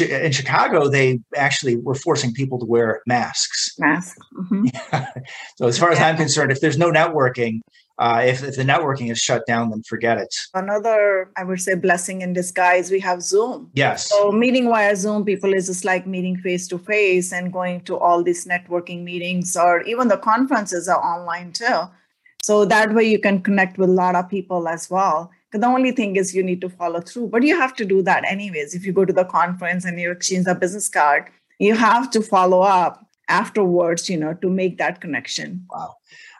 in 0.00 0.32
Chicago, 0.32 0.88
they 0.88 1.20
actually 1.34 1.76
were 1.76 1.94
forcing 1.94 2.34
people 2.34 2.58
to 2.58 2.66
wear 2.66 3.02
masks. 3.06 3.74
Masks. 3.78 4.18
Mm-hmm. 4.34 4.66
so, 5.56 5.66
as 5.66 5.78
far 5.78 5.90
as 5.90 5.98
I'm 5.98 6.16
concerned, 6.16 6.52
if 6.52 6.60
there's 6.60 6.76
no 6.76 6.90
networking, 6.90 7.60
uh, 7.98 8.22
if, 8.24 8.42
if 8.42 8.56
the 8.56 8.64
networking 8.64 9.10
is 9.10 9.18
shut 9.18 9.46
down, 9.46 9.70
then 9.70 9.82
forget 9.82 10.18
it. 10.18 10.34
Another, 10.52 11.30
I 11.36 11.44
would 11.44 11.60
say, 11.60 11.74
blessing 11.74 12.20
in 12.20 12.34
disguise, 12.34 12.90
we 12.90 13.00
have 13.00 13.22
Zoom. 13.22 13.70
Yes. 13.72 14.10
So, 14.10 14.30
meeting 14.30 14.68
via 14.68 14.94
Zoom, 14.94 15.24
people 15.24 15.54
is 15.54 15.68
just 15.68 15.86
like 15.86 16.06
meeting 16.06 16.36
face 16.36 16.68
to 16.68 16.78
face 16.78 17.32
and 17.32 17.50
going 17.50 17.80
to 17.82 17.96
all 17.96 18.22
these 18.22 18.44
networking 18.44 19.04
meetings, 19.04 19.56
or 19.56 19.80
even 19.82 20.08
the 20.08 20.18
conferences 20.18 20.86
are 20.86 21.02
online 21.02 21.52
too. 21.52 21.88
So, 22.42 22.66
that 22.66 22.92
way 22.92 23.04
you 23.04 23.18
can 23.18 23.40
connect 23.40 23.78
with 23.78 23.88
a 23.88 23.92
lot 23.92 24.16
of 24.16 24.28
people 24.28 24.68
as 24.68 24.90
well 24.90 25.30
the 25.52 25.66
only 25.66 25.92
thing 25.92 26.16
is 26.16 26.34
you 26.34 26.42
need 26.42 26.60
to 26.62 26.68
follow 26.68 27.00
through, 27.00 27.28
but 27.28 27.42
you 27.42 27.56
have 27.56 27.74
to 27.76 27.84
do 27.84 28.02
that 28.02 28.24
anyways. 28.26 28.74
If 28.74 28.86
you 28.86 28.92
go 28.92 29.04
to 29.04 29.12
the 29.12 29.24
conference 29.24 29.84
and 29.84 30.00
you 30.00 30.10
exchange 30.10 30.46
a 30.46 30.54
business 30.54 30.88
card, 30.88 31.30
you 31.58 31.74
have 31.74 32.10
to 32.10 32.22
follow 32.22 32.62
up 32.62 33.06
afterwards, 33.28 34.08
you 34.08 34.16
know, 34.16 34.34
to 34.34 34.48
make 34.48 34.78
that 34.78 35.00
connection. 35.00 35.66
Wow. 35.70 35.94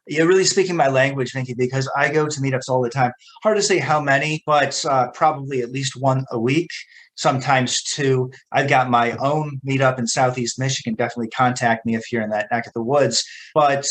You're 0.06 0.26
really 0.26 0.44
speaking 0.44 0.74
my 0.74 0.88
language, 0.88 1.34
Nikki, 1.34 1.54
because 1.54 1.88
I 1.96 2.10
go 2.10 2.26
to 2.26 2.40
meetups 2.40 2.68
all 2.68 2.82
the 2.82 2.90
time. 2.90 3.12
Hard 3.44 3.56
to 3.56 3.62
say 3.62 3.78
how 3.78 4.00
many, 4.00 4.42
but 4.46 4.84
uh, 4.84 5.08
probably 5.12 5.60
at 5.60 5.70
least 5.70 5.94
one 5.94 6.24
a 6.32 6.40
week. 6.40 6.68
Sometimes 7.14 7.82
two. 7.82 8.30
I've 8.52 8.68
got 8.68 8.90
my 8.90 9.12
own 9.12 9.60
meetup 9.66 9.98
in 9.98 10.06
Southeast 10.06 10.58
Michigan. 10.58 10.94
Definitely 10.94 11.30
contact 11.30 11.86
me 11.86 11.94
if 11.94 12.10
you're 12.10 12.22
in 12.22 12.30
that 12.30 12.48
neck 12.50 12.66
of 12.66 12.72
the 12.72 12.82
woods. 12.82 13.24
But 13.54 13.86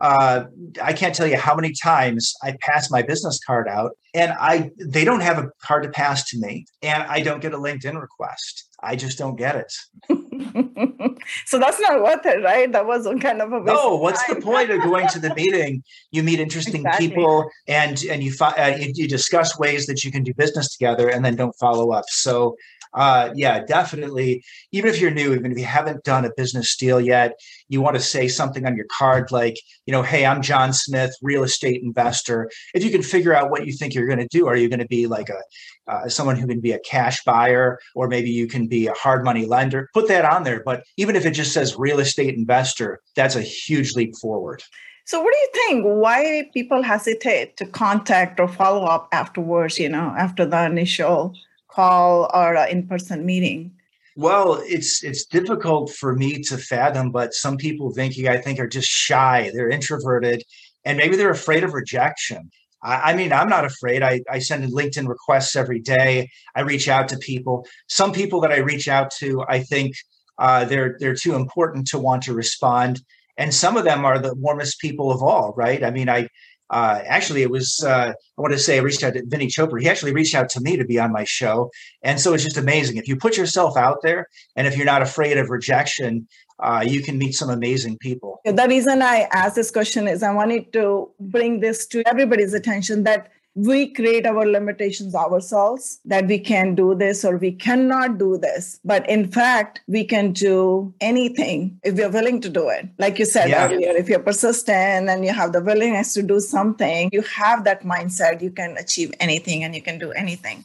uh, 0.00 0.44
I 0.82 0.92
can't 0.92 1.14
tell 1.14 1.26
you 1.26 1.36
how 1.36 1.54
many 1.54 1.72
times 1.82 2.34
I 2.42 2.56
pass 2.60 2.90
my 2.90 3.02
business 3.02 3.38
card 3.46 3.68
out 3.68 3.92
and 4.12 4.32
I 4.32 4.70
they 4.78 5.04
don't 5.04 5.20
have 5.20 5.38
a 5.38 5.50
card 5.62 5.84
to 5.84 5.90
pass 5.90 6.28
to 6.30 6.38
me 6.38 6.66
and 6.82 7.02
I 7.04 7.20
don't 7.20 7.40
get 7.40 7.54
a 7.54 7.58
LinkedIn 7.58 8.00
request. 8.00 8.68
I 8.82 8.96
just 8.96 9.18
don't 9.18 9.36
get 9.36 9.56
it. 9.56 9.72
so 11.46 11.58
that's 11.58 11.80
not 11.80 12.02
worth 12.02 12.24
it, 12.26 12.42
right? 12.42 12.70
That 12.70 12.86
was 12.86 13.06
kind 13.20 13.40
of 13.40 13.52
a 13.52 13.60
no. 13.60 13.96
What's 13.96 14.24
time. 14.24 14.36
the 14.36 14.42
point 14.42 14.70
of 14.70 14.82
going 14.82 15.08
to 15.08 15.18
the 15.18 15.34
meeting? 15.36 15.82
You 16.10 16.22
meet 16.22 16.40
interesting 16.40 16.82
exactly. 16.82 17.08
people, 17.08 17.48
and 17.68 18.02
and 18.04 18.22
you, 18.22 18.32
uh, 18.40 18.74
you 18.78 19.08
discuss 19.08 19.58
ways 19.58 19.86
that 19.86 20.04
you 20.04 20.12
can 20.12 20.22
do 20.22 20.34
business 20.34 20.72
together, 20.72 21.08
and 21.08 21.24
then 21.24 21.36
don't 21.36 21.54
follow 21.56 21.92
up. 21.92 22.04
So 22.08 22.56
uh, 22.94 23.30
yeah, 23.34 23.64
definitely. 23.64 24.44
Even 24.72 24.90
if 24.90 25.00
you're 25.00 25.10
new, 25.10 25.34
even 25.34 25.50
if 25.50 25.58
you 25.58 25.64
haven't 25.64 26.04
done 26.04 26.24
a 26.24 26.30
business 26.36 26.76
deal 26.76 27.00
yet, 27.00 27.32
you 27.68 27.80
want 27.80 27.96
to 27.96 28.02
say 28.02 28.28
something 28.28 28.66
on 28.66 28.76
your 28.76 28.86
card 28.90 29.32
like, 29.32 29.56
you 29.86 29.92
know, 29.92 30.02
hey, 30.02 30.24
I'm 30.24 30.42
John 30.42 30.72
Smith, 30.72 31.12
real 31.20 31.42
estate 31.42 31.82
investor. 31.82 32.48
If 32.72 32.84
you 32.84 32.90
can 32.90 33.02
figure 33.02 33.34
out 33.34 33.50
what 33.50 33.66
you 33.66 33.72
think 33.72 33.94
you're 33.94 34.06
going 34.06 34.20
to 34.20 34.28
do, 34.28 34.46
are 34.46 34.56
you 34.56 34.68
going 34.68 34.80
to 34.80 34.86
be 34.86 35.06
like 35.06 35.28
a 35.28 35.40
uh, 35.86 36.08
someone 36.08 36.36
who 36.36 36.46
can 36.46 36.60
be 36.60 36.72
a 36.72 36.78
cash 36.78 37.22
buyer, 37.24 37.78
or 37.94 38.08
maybe 38.08 38.30
you 38.30 38.46
can 38.46 38.66
be 38.66 38.86
a 38.86 38.94
hard 38.94 39.22
money 39.22 39.44
lender? 39.44 39.90
Put 39.92 40.08
that 40.08 40.24
on 40.24 40.44
there. 40.44 40.62
But 40.64 40.84
even 40.96 41.14
if 41.14 41.26
it 41.26 41.32
just 41.32 41.52
says 41.52 41.76
real 41.76 41.98
estate 41.98 42.34
investor, 42.34 43.00
that's 43.14 43.36
a 43.36 43.42
huge 43.42 43.94
leap 43.94 44.16
forward. 44.16 44.62
So, 45.06 45.22
what 45.22 45.34
do 45.34 45.38
you 45.38 45.50
think? 45.52 45.84
Why 45.84 46.48
people 46.54 46.82
hesitate 46.82 47.58
to 47.58 47.66
contact 47.66 48.40
or 48.40 48.48
follow 48.48 48.86
up 48.86 49.08
afterwards? 49.12 49.78
You 49.78 49.90
know, 49.90 50.14
after 50.16 50.46
the 50.46 50.64
initial 50.64 51.34
call 51.74 52.30
or 52.32 52.54
an 52.54 52.68
in-person 52.70 53.24
meeting? 53.26 53.72
Well, 54.16 54.62
it's 54.64 55.02
it's 55.02 55.26
difficult 55.26 55.90
for 55.90 56.14
me 56.14 56.40
to 56.44 56.56
fathom, 56.56 57.10
but 57.10 57.34
some 57.34 57.56
people, 57.56 57.92
Vinky, 57.92 58.28
I 58.28 58.40
think, 58.40 58.60
are 58.60 58.68
just 58.68 58.88
shy. 58.88 59.50
They're 59.52 59.68
introverted, 59.68 60.44
and 60.84 60.96
maybe 60.96 61.16
they're 61.16 61.30
afraid 61.30 61.64
of 61.64 61.74
rejection. 61.74 62.50
I, 62.80 63.10
I 63.10 63.16
mean, 63.16 63.32
I'm 63.32 63.48
not 63.48 63.64
afraid. 63.64 64.04
I, 64.04 64.20
I 64.30 64.38
send 64.38 64.62
LinkedIn 64.72 65.08
requests 65.08 65.56
every 65.56 65.80
day. 65.80 66.30
I 66.54 66.60
reach 66.60 66.88
out 66.88 67.08
to 67.08 67.18
people. 67.18 67.66
Some 67.88 68.12
people 68.12 68.40
that 68.42 68.52
I 68.52 68.58
reach 68.58 68.86
out 68.86 69.10
to, 69.18 69.44
I 69.48 69.60
think 69.60 69.96
uh, 70.38 70.64
they're 70.64 70.96
they're 71.00 71.16
too 71.16 71.34
important 71.34 71.88
to 71.88 71.98
want 71.98 72.22
to 72.24 72.34
respond, 72.34 73.00
and 73.36 73.52
some 73.52 73.76
of 73.76 73.84
them 73.84 74.04
are 74.04 74.20
the 74.20 74.34
warmest 74.36 74.78
people 74.80 75.10
of 75.10 75.24
all. 75.24 75.54
Right? 75.56 75.82
I 75.82 75.90
mean, 75.90 76.08
I 76.08 76.28
uh, 76.74 77.00
actually, 77.06 77.42
it 77.42 77.50
was, 77.50 77.84
uh, 77.86 78.12
I 78.36 78.40
want 78.42 78.52
to 78.52 78.58
say, 78.58 78.76
I 78.76 78.80
reached 78.80 79.04
out 79.04 79.14
to 79.14 79.22
Vinney 79.22 79.46
Chopra. 79.46 79.80
He 79.80 79.88
actually 79.88 80.12
reached 80.12 80.34
out 80.34 80.48
to 80.50 80.60
me 80.60 80.76
to 80.76 80.84
be 80.84 80.98
on 80.98 81.12
my 81.12 81.22
show. 81.22 81.70
And 82.02 82.20
so 82.20 82.34
it's 82.34 82.42
just 82.42 82.56
amazing. 82.56 82.96
If 82.96 83.06
you 83.06 83.16
put 83.16 83.36
yourself 83.36 83.76
out 83.76 83.98
there 84.02 84.26
and 84.56 84.66
if 84.66 84.76
you're 84.76 84.84
not 84.84 85.00
afraid 85.00 85.38
of 85.38 85.50
rejection, 85.50 86.26
uh, 86.58 86.84
you 86.84 87.00
can 87.00 87.16
meet 87.16 87.34
some 87.36 87.48
amazing 87.48 87.96
people. 87.98 88.40
The 88.44 88.66
reason 88.68 89.02
I 89.02 89.28
asked 89.30 89.54
this 89.54 89.70
question 89.70 90.08
is 90.08 90.24
I 90.24 90.34
wanted 90.34 90.72
to 90.72 91.10
bring 91.20 91.60
this 91.60 91.86
to 91.86 92.02
everybody's 92.08 92.54
attention 92.54 93.04
that 93.04 93.30
we 93.54 93.92
create 93.92 94.26
our 94.26 94.46
limitations 94.46 95.14
ourselves 95.14 96.00
that 96.04 96.26
we 96.26 96.38
can 96.38 96.74
do 96.74 96.94
this 96.94 97.24
or 97.24 97.36
we 97.36 97.52
cannot 97.52 98.18
do 98.18 98.36
this. 98.36 98.80
But 98.84 99.08
in 99.08 99.28
fact, 99.28 99.80
we 99.86 100.04
can 100.04 100.32
do 100.32 100.92
anything 101.00 101.78
if 101.84 101.94
we're 101.94 102.10
willing 102.10 102.40
to 102.40 102.48
do 102.48 102.68
it. 102.68 102.88
Like 102.98 103.18
you 103.18 103.24
said 103.24 103.48
yeah. 103.50 103.66
earlier, 103.66 103.90
if 103.90 104.08
you're 104.08 104.18
persistent 104.18 105.08
and 105.08 105.24
you 105.24 105.32
have 105.32 105.52
the 105.52 105.62
willingness 105.62 106.12
to 106.14 106.22
do 106.22 106.40
something, 106.40 107.10
you 107.12 107.22
have 107.22 107.64
that 107.64 107.82
mindset, 107.82 108.42
you 108.42 108.50
can 108.50 108.76
achieve 108.76 109.12
anything 109.20 109.62
and 109.62 109.74
you 109.74 109.82
can 109.82 109.98
do 109.98 110.10
anything. 110.12 110.64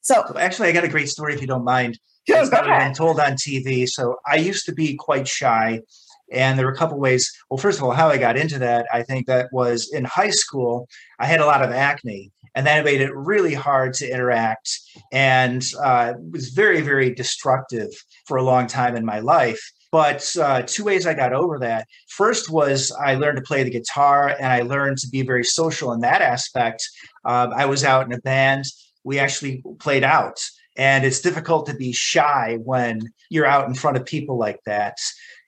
So, 0.00 0.24
so 0.28 0.38
actually, 0.38 0.68
I 0.68 0.72
got 0.72 0.84
a 0.84 0.88
great 0.88 1.08
story 1.08 1.34
if 1.34 1.40
you 1.40 1.46
don't 1.46 1.64
mind. 1.64 1.98
Sure, 2.26 2.40
it's 2.40 2.50
never 2.50 2.68
been 2.68 2.94
told 2.94 3.20
on 3.20 3.32
TV. 3.32 3.86
So 3.86 4.16
I 4.26 4.36
used 4.36 4.64
to 4.66 4.72
be 4.72 4.94
quite 4.94 5.28
shy. 5.28 5.80
And 6.34 6.58
there 6.58 6.66
were 6.66 6.72
a 6.72 6.76
couple 6.76 6.98
ways. 6.98 7.32
Well, 7.48 7.58
first 7.58 7.78
of 7.78 7.84
all, 7.84 7.92
how 7.92 8.08
I 8.08 8.18
got 8.18 8.36
into 8.36 8.58
that, 8.58 8.86
I 8.92 9.02
think 9.02 9.26
that 9.26 9.48
was 9.52 9.92
in 9.92 10.04
high 10.04 10.30
school, 10.30 10.88
I 11.18 11.26
had 11.26 11.40
a 11.40 11.46
lot 11.46 11.62
of 11.62 11.70
acne, 11.70 12.32
and 12.54 12.66
that 12.66 12.84
made 12.84 13.00
it 13.00 13.14
really 13.14 13.54
hard 13.54 13.94
to 13.94 14.08
interact 14.08 14.78
and 15.12 15.64
uh, 15.82 16.14
was 16.30 16.50
very, 16.50 16.80
very 16.80 17.14
destructive 17.14 17.90
for 18.26 18.36
a 18.36 18.42
long 18.42 18.66
time 18.66 18.96
in 18.96 19.04
my 19.04 19.20
life. 19.20 19.60
But 19.90 20.36
uh, 20.36 20.62
two 20.62 20.84
ways 20.84 21.06
I 21.06 21.14
got 21.14 21.32
over 21.32 21.58
that. 21.60 21.86
First 22.08 22.50
was 22.50 22.90
I 22.92 23.14
learned 23.14 23.36
to 23.36 23.44
play 23.44 23.62
the 23.62 23.70
guitar 23.70 24.28
and 24.28 24.46
I 24.46 24.62
learned 24.62 24.98
to 24.98 25.08
be 25.08 25.22
very 25.22 25.44
social 25.44 25.92
in 25.92 26.00
that 26.00 26.20
aspect. 26.20 26.88
Um, 27.24 27.52
I 27.54 27.66
was 27.66 27.84
out 27.84 28.06
in 28.06 28.12
a 28.12 28.20
band. 28.20 28.64
We 29.04 29.20
actually 29.20 29.62
played 29.78 30.02
out. 30.02 30.40
And 30.76 31.04
it's 31.04 31.20
difficult 31.20 31.66
to 31.66 31.74
be 31.74 31.92
shy 31.92 32.58
when 32.64 33.00
you're 33.30 33.46
out 33.46 33.68
in 33.68 33.74
front 33.74 33.96
of 33.96 34.04
people 34.04 34.36
like 34.36 34.58
that. 34.66 34.96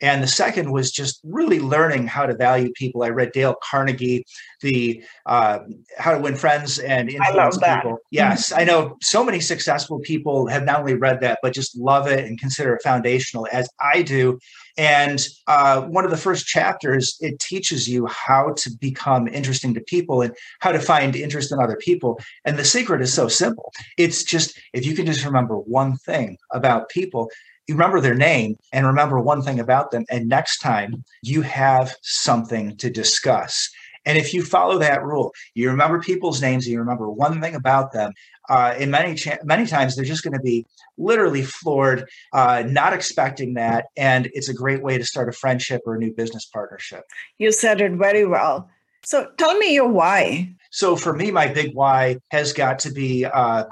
And 0.02 0.22
the 0.22 0.28
second 0.28 0.72
was 0.72 0.90
just 0.90 1.20
really 1.24 1.60
learning 1.60 2.06
how 2.06 2.26
to 2.26 2.34
value 2.34 2.70
people. 2.72 3.02
I 3.02 3.08
read 3.08 3.32
Dale 3.32 3.56
Carnegie, 3.62 4.24
the 4.60 5.02
uh, 5.26 5.60
How 5.98 6.12
to 6.12 6.20
Win 6.20 6.36
Friends 6.36 6.78
and 6.78 7.08
Influence 7.08 7.58
People. 7.58 7.98
Yes, 8.10 8.52
I 8.52 8.64
know 8.64 8.96
so 9.02 9.24
many 9.24 9.40
successful 9.40 9.98
people 10.00 10.46
have 10.48 10.64
not 10.64 10.80
only 10.80 10.94
read 10.94 11.20
that, 11.20 11.38
but 11.42 11.54
just 11.54 11.76
love 11.76 12.06
it 12.06 12.24
and 12.24 12.38
consider 12.38 12.74
it 12.74 12.82
foundational, 12.82 13.46
as 13.52 13.68
I 13.80 14.02
do. 14.02 14.38
And 14.78 15.26
uh, 15.46 15.82
one 15.82 16.04
of 16.04 16.10
the 16.10 16.16
first 16.16 16.46
chapters, 16.46 17.16
it 17.20 17.38
teaches 17.38 17.88
you 17.88 18.06
how 18.06 18.52
to 18.58 18.70
become 18.78 19.26
interesting 19.26 19.72
to 19.74 19.80
people 19.80 20.20
and 20.20 20.34
how 20.60 20.72
to 20.72 20.80
find 20.80 21.16
interest 21.16 21.50
in 21.52 21.58
other 21.58 21.76
people. 21.76 22.20
And 22.44 22.58
the 22.58 22.64
secret 22.64 23.00
is 23.00 23.12
so 23.12 23.28
simple. 23.28 23.72
It's 23.96 24.22
just 24.22 24.58
if 24.74 24.84
you 24.84 24.94
can 24.94 25.06
just 25.06 25.24
remember 25.24 25.56
one 25.56 25.96
thing 25.96 26.36
about 26.52 26.90
people, 26.90 27.30
you 27.66 27.74
remember 27.74 28.00
their 28.00 28.14
name 28.14 28.56
and 28.72 28.86
remember 28.86 29.20
one 29.20 29.42
thing 29.42 29.60
about 29.60 29.90
them. 29.90 30.04
And 30.08 30.28
next 30.28 30.58
time 30.58 31.04
you 31.22 31.42
have 31.42 31.94
something 32.02 32.76
to 32.76 32.90
discuss. 32.90 33.68
And 34.04 34.16
if 34.16 34.32
you 34.32 34.44
follow 34.44 34.78
that 34.78 35.04
rule, 35.04 35.32
you 35.54 35.68
remember 35.68 36.00
people's 36.00 36.40
names, 36.40 36.64
and 36.64 36.72
you 36.72 36.78
remember 36.78 37.10
one 37.10 37.40
thing 37.40 37.56
about 37.56 37.92
them. 37.92 38.12
Uh, 38.48 38.72
in 38.78 38.88
many 38.88 39.16
cha- 39.16 39.38
many 39.42 39.66
times, 39.66 39.96
they're 39.96 40.04
just 40.04 40.22
going 40.22 40.32
to 40.32 40.40
be 40.40 40.64
literally 40.96 41.42
floored, 41.42 42.08
uh, 42.32 42.62
not 42.64 42.92
expecting 42.92 43.54
that, 43.54 43.86
and 43.96 44.30
it's 44.32 44.48
a 44.48 44.54
great 44.54 44.80
way 44.80 44.96
to 44.96 45.04
start 45.04 45.28
a 45.28 45.32
friendship 45.32 45.82
or 45.86 45.96
a 45.96 45.98
new 45.98 46.12
business 46.12 46.46
partnership. 46.46 47.02
You 47.38 47.50
said 47.50 47.80
it 47.80 47.92
very 47.92 48.24
well. 48.24 48.70
So 49.04 49.28
tell 49.38 49.58
me 49.58 49.74
your 49.74 49.88
why. 49.88 50.54
So 50.70 50.94
for 50.94 51.12
me, 51.12 51.32
my 51.32 51.48
big 51.48 51.74
why 51.74 52.18
has 52.30 52.52
got 52.52 52.78
to 52.80 52.92
be 52.92 53.24
uh, 53.24 53.64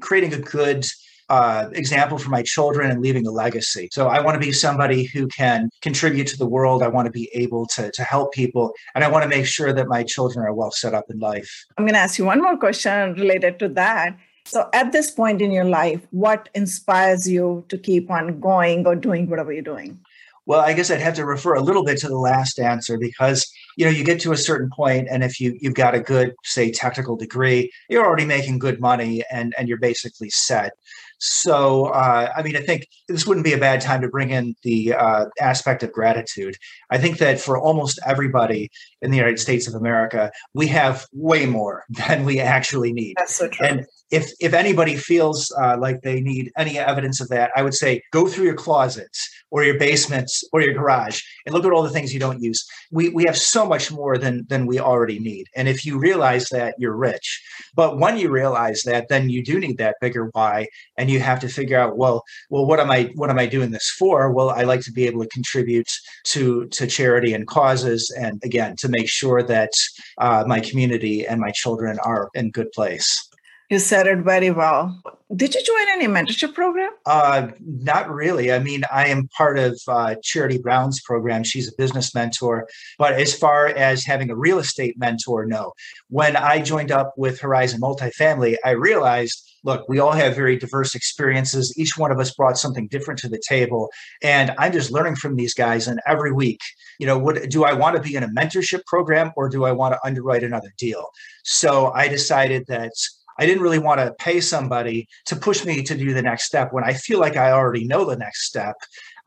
creating 0.00 0.34
a 0.34 0.38
good 0.38 0.84
uh, 1.28 1.68
example 1.72 2.18
for 2.18 2.30
my 2.30 2.42
children 2.42 2.90
and 2.90 3.00
leaving 3.00 3.26
a 3.26 3.30
legacy. 3.30 3.88
So 3.92 4.08
I 4.08 4.20
want 4.20 4.34
to 4.34 4.46
be 4.46 4.52
somebody 4.52 5.04
who 5.04 5.26
can 5.28 5.70
contribute 5.82 6.26
to 6.28 6.38
the 6.38 6.46
world. 6.46 6.82
I 6.82 6.88
want 6.88 7.06
to 7.06 7.12
be 7.12 7.28
able 7.34 7.66
to, 7.74 7.90
to 7.90 8.02
help 8.02 8.32
people. 8.32 8.72
And 8.94 9.04
I 9.04 9.08
want 9.08 9.24
to 9.24 9.28
make 9.28 9.46
sure 9.46 9.72
that 9.72 9.88
my 9.88 10.02
children 10.02 10.46
are 10.46 10.54
well 10.54 10.70
set 10.70 10.94
up 10.94 11.04
in 11.10 11.18
life. 11.18 11.64
I'm 11.76 11.84
going 11.84 11.94
to 11.94 12.00
ask 12.00 12.18
you 12.18 12.24
one 12.24 12.40
more 12.40 12.56
question 12.56 13.14
related 13.14 13.58
to 13.60 13.68
that. 13.70 14.16
So 14.46 14.68
at 14.72 14.92
this 14.92 15.10
point 15.10 15.42
in 15.42 15.50
your 15.50 15.66
life, 15.66 16.00
what 16.10 16.48
inspires 16.54 17.28
you 17.28 17.66
to 17.68 17.76
keep 17.76 18.10
on 18.10 18.40
going 18.40 18.86
or 18.86 18.96
doing 18.96 19.28
whatever 19.28 19.52
you're 19.52 19.62
doing? 19.62 20.00
Well, 20.48 20.60
I 20.60 20.72
guess 20.72 20.90
I'd 20.90 21.02
have 21.02 21.16
to 21.16 21.26
refer 21.26 21.56
a 21.56 21.60
little 21.60 21.84
bit 21.84 21.98
to 21.98 22.08
the 22.08 22.16
last 22.16 22.58
answer 22.58 22.96
because 22.96 23.46
you 23.76 23.84
know 23.84 23.90
you 23.90 24.02
get 24.02 24.18
to 24.20 24.32
a 24.32 24.36
certain 24.38 24.70
point, 24.74 25.06
and 25.10 25.22
if 25.22 25.38
you 25.38 25.58
you've 25.60 25.74
got 25.74 25.94
a 25.94 26.00
good, 26.00 26.34
say, 26.42 26.70
technical 26.70 27.16
degree, 27.16 27.70
you're 27.90 28.06
already 28.06 28.24
making 28.24 28.58
good 28.58 28.80
money, 28.80 29.22
and 29.30 29.54
and 29.58 29.68
you're 29.68 29.76
basically 29.76 30.30
set. 30.30 30.72
So, 31.18 31.86
uh, 31.86 32.32
I 32.36 32.42
mean, 32.42 32.56
I 32.56 32.60
think 32.60 32.86
this 33.08 33.26
wouldn't 33.26 33.44
be 33.44 33.52
a 33.52 33.58
bad 33.58 33.80
time 33.80 34.00
to 34.02 34.08
bring 34.08 34.30
in 34.30 34.54
the 34.62 34.94
uh, 34.94 35.26
aspect 35.40 35.82
of 35.82 35.92
gratitude. 35.92 36.56
I 36.90 36.98
think 36.98 37.18
that 37.18 37.40
for 37.40 37.58
almost 37.58 37.98
everybody 38.06 38.70
in 39.02 39.10
the 39.10 39.16
United 39.16 39.38
States 39.38 39.68
of 39.68 39.74
America, 39.74 40.30
we 40.54 40.66
have 40.68 41.06
way 41.12 41.46
more 41.46 41.84
than 41.90 42.24
we 42.24 42.40
actually 42.40 42.92
need. 42.92 43.14
That's 43.16 43.36
so 43.36 43.48
true. 43.48 43.66
And 43.66 43.86
if 44.10 44.30
if 44.40 44.54
anybody 44.54 44.96
feels 44.96 45.52
uh, 45.60 45.76
like 45.78 46.00
they 46.00 46.20
need 46.20 46.50
any 46.56 46.78
evidence 46.78 47.20
of 47.20 47.28
that, 47.28 47.50
I 47.56 47.62
would 47.62 47.74
say 47.74 48.02
go 48.12 48.26
through 48.26 48.46
your 48.46 48.54
closets 48.54 49.28
or 49.50 49.64
your 49.64 49.78
basements 49.78 50.44
or 50.52 50.62
your 50.62 50.74
garage 50.74 51.22
and 51.46 51.54
look 51.54 51.64
at 51.64 51.72
all 51.72 51.82
the 51.82 51.90
things 51.90 52.12
you 52.12 52.20
don't 52.20 52.42
use. 52.42 52.66
We 52.90 53.10
we 53.10 53.24
have 53.24 53.36
so 53.36 53.66
much 53.66 53.92
more 53.92 54.16
than 54.16 54.46
than 54.48 54.66
we 54.66 54.78
already 54.78 55.18
need. 55.18 55.46
And 55.54 55.68
if 55.68 55.84
you 55.84 55.98
realize 55.98 56.48
that, 56.50 56.74
you're 56.78 56.96
rich. 56.96 57.42
But 57.74 57.98
when 57.98 58.16
you 58.16 58.30
realize 58.30 58.82
that, 58.82 59.08
then 59.08 59.28
you 59.28 59.44
do 59.44 59.60
need 59.60 59.78
that 59.78 59.96
bigger 60.00 60.30
why, 60.32 60.68
and 60.96 61.10
you 61.10 61.20
have 61.20 61.40
to 61.40 61.48
figure 61.48 61.78
out 61.78 61.98
well 61.98 62.24
well 62.48 62.66
what 62.66 62.80
am 62.80 62.90
I 62.90 63.10
what 63.14 63.30
am 63.30 63.38
I 63.38 63.46
doing 63.46 63.70
this 63.70 63.90
for? 63.98 64.32
Well, 64.32 64.50
I 64.50 64.62
like 64.62 64.80
to 64.82 64.92
be 64.92 65.06
able 65.06 65.22
to 65.22 65.28
contribute 65.28 65.90
to 66.28 66.66
to 66.68 66.86
charity 66.86 67.34
and 67.34 67.46
causes, 67.46 68.10
and 68.18 68.40
again 68.42 68.76
to 68.76 68.87
make 68.88 69.08
sure 69.08 69.42
that 69.42 69.70
uh, 70.18 70.44
my 70.46 70.60
community 70.60 71.26
and 71.26 71.40
my 71.40 71.50
children 71.52 71.98
are 72.04 72.30
in 72.34 72.50
good 72.50 72.70
place. 72.72 73.28
You 73.70 73.78
said 73.78 74.06
it 74.06 74.20
very 74.20 74.50
well. 74.50 74.98
Did 75.36 75.54
you 75.54 75.62
join 75.62 75.88
any 75.90 76.06
mentorship 76.06 76.54
program? 76.54 76.90
Uh, 77.04 77.48
not 77.60 78.08
really. 78.10 78.50
I 78.50 78.60
mean, 78.60 78.82
I 78.90 79.08
am 79.08 79.28
part 79.36 79.58
of 79.58 79.78
uh, 79.86 80.14
Charity 80.22 80.56
Brown's 80.56 81.02
program. 81.02 81.44
She's 81.44 81.68
a 81.68 81.76
business 81.76 82.14
mentor. 82.14 82.66
But 82.98 83.12
as 83.12 83.34
far 83.34 83.66
as 83.66 84.04
having 84.04 84.30
a 84.30 84.36
real 84.36 84.58
estate 84.58 84.98
mentor, 84.98 85.44
no. 85.44 85.74
When 86.08 86.34
I 86.34 86.62
joined 86.62 86.90
up 86.90 87.12
with 87.18 87.40
Horizon 87.40 87.82
Multifamily, 87.82 88.56
I 88.64 88.70
realized 88.70 89.46
look, 89.64 89.88
we 89.88 89.98
all 89.98 90.12
have 90.12 90.34
very 90.34 90.56
diverse 90.56 90.94
experiences. 90.94 91.74
Each 91.76 91.96
one 91.96 92.10
of 92.10 92.18
us 92.18 92.34
brought 92.34 92.58
something 92.58 92.88
different 92.88 93.20
to 93.20 93.28
the 93.28 93.40
table. 93.46 93.90
And 94.22 94.52
I'm 94.58 94.72
just 94.72 94.90
learning 94.90 95.16
from 95.16 95.36
these 95.36 95.54
guys. 95.54 95.88
And 95.88 96.00
every 96.06 96.32
week, 96.32 96.60
you 96.98 97.06
know, 97.06 97.18
what 97.18 97.50
do 97.50 97.64
I 97.64 97.72
want 97.72 97.96
to 97.96 98.02
be 98.02 98.14
in 98.14 98.22
a 98.22 98.28
mentorship 98.28 98.84
program 98.86 99.32
or 99.36 99.48
do 99.48 99.64
I 99.64 99.72
want 99.72 99.94
to 99.94 100.06
underwrite 100.06 100.44
another 100.44 100.72
deal? 100.78 101.06
So 101.44 101.92
I 101.92 102.08
decided 102.08 102.66
that 102.68 102.92
I 103.38 103.46
didn't 103.46 103.62
really 103.62 103.78
want 103.78 104.00
to 104.00 104.14
pay 104.18 104.40
somebody 104.40 105.08
to 105.26 105.36
push 105.36 105.64
me 105.64 105.82
to 105.84 105.96
do 105.96 106.12
the 106.12 106.22
next 106.22 106.44
step 106.44 106.72
when 106.72 106.84
I 106.84 106.92
feel 106.92 107.20
like 107.20 107.36
I 107.36 107.52
already 107.52 107.84
know 107.84 108.04
the 108.04 108.16
next 108.16 108.46
step. 108.46 108.74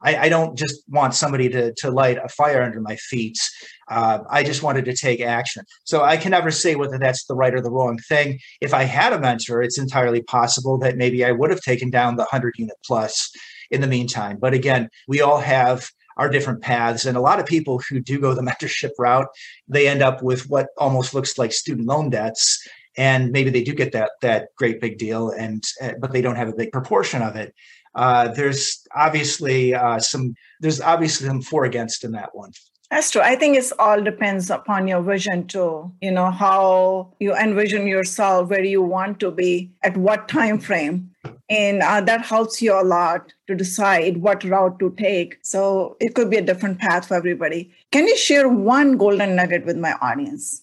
I, 0.04 0.18
I 0.18 0.30
don't 0.30 0.58
just 0.58 0.84
want 0.90 1.14
somebody 1.14 1.50
to, 1.50 1.74
to 1.74 1.92
light 1.92 2.18
a 2.24 2.30
fire 2.30 2.62
under 2.62 2.82
my 2.82 2.96
feet. 2.96 3.38
Uh, 3.90 4.20
I 4.30 4.44
just 4.44 4.64
wanted 4.64 4.86
to 4.86 4.96
take 4.96 5.22
action. 5.22 5.64
So 5.84 6.04
I 6.04 6.18
can 6.18 6.32
never 6.32 6.52
say 6.52 6.76
whether 6.76 6.98
that's 6.98 7.26
the 7.26 7.36
right 7.36 7.54
or 7.54 7.62
the 7.62 7.72
wrong 7.72 7.98
thing. 8.10 8.40
If 8.62 8.74
I 8.74 8.84
had 8.84 9.14
a 9.14 9.20
mentor, 9.20 9.62
it's 9.62 9.80
entirely 9.80 10.22
possible 10.24 10.78
that 10.80 10.98
maybe 10.98 11.24
I 11.26 11.32
would 11.32 11.50
have 11.50 11.62
taken 11.62 11.90
down 11.90 12.16
the 12.16 12.24
100 12.24 12.56
unit 12.58 12.78
plus 12.86 13.32
in 13.70 13.82
the 13.82 13.88
meantime. 13.88 14.38
But 14.40 14.54
again, 14.54 14.90
we 15.08 15.22
all 15.22 15.40
have 15.40 15.90
our 16.18 16.30
different 16.30 16.62
paths. 16.62 17.06
And 17.06 17.18
a 17.18 17.22
lot 17.22 17.40
of 17.40 17.46
people 17.46 17.82
who 17.90 18.00
do 18.00 18.20
go 18.20 18.34
the 18.34 18.42
mentorship 18.62 18.92
route, 18.98 19.28
they 19.68 19.88
end 19.88 20.02
up 20.02 20.22
with 20.22 20.50
what 20.50 20.68
almost 20.78 21.14
looks 21.14 21.38
like 21.38 21.52
student 21.52 21.88
loan 21.88 22.10
debts 22.10 22.68
and 22.98 23.32
maybe 23.32 23.50
they 23.50 23.64
do 23.64 23.74
get 23.74 23.94
that 23.94 24.12
that 24.22 24.50
great 24.58 24.82
big 24.82 24.98
deal 24.98 25.30
and 25.30 25.64
uh, 25.82 25.94
but 26.00 26.12
they 26.12 26.22
don't 26.22 26.36
have 26.36 26.50
a 26.50 26.56
big 26.56 26.72
proportion 26.72 27.22
of 27.22 27.36
it 27.36 27.54
uh, 27.96 28.30
there's 28.30 28.86
obviously 28.96 29.74
uh, 29.74 30.00
some 30.00 30.34
there's 30.60 30.82
obviously 30.82 31.28
some 31.28 31.42
for 31.42 31.66
against 31.66 32.04
in 32.04 32.12
that 32.12 32.30
one 32.34 32.52
that's 32.92 33.10
true. 33.10 33.22
I 33.22 33.38
think 33.38 33.58
it 33.58 33.72
all 33.80 34.04
depends 34.04 34.50
upon 34.50 34.86
your 34.86 35.02
vision 35.02 35.48
too. 35.48 35.90
You 36.02 36.12
know 36.12 36.30
how 36.30 37.14
you 37.22 37.34
envision 37.34 37.88
yourself, 37.88 38.50
where 38.50 38.66
you 38.66 38.82
want 38.82 39.22
to 39.22 39.32
be, 39.32 39.72
at 39.82 39.96
what 39.96 40.28
time 40.28 40.60
frame, 40.60 41.10
and 41.50 41.82
uh, 41.82 42.02
that 42.02 42.26
helps 42.26 42.62
you 42.62 42.74
a 42.74 42.84
lot 42.84 43.32
to 43.48 43.56
decide 43.56 44.18
what 44.18 44.44
route 44.44 44.78
to 44.80 44.94
take. 44.98 45.38
So 45.42 45.96
it 46.02 46.16
could 46.16 46.30
be 46.30 46.36
a 46.36 46.42
different 46.42 46.80
path 46.80 47.08
for 47.08 47.16
everybody. 47.16 47.72
Can 47.94 48.10
you 48.10 48.18
share 48.18 48.50
one 48.50 48.98
golden 48.98 49.38
nugget 49.38 49.66
with 49.66 49.78
my 49.78 49.94
audience? 50.02 50.62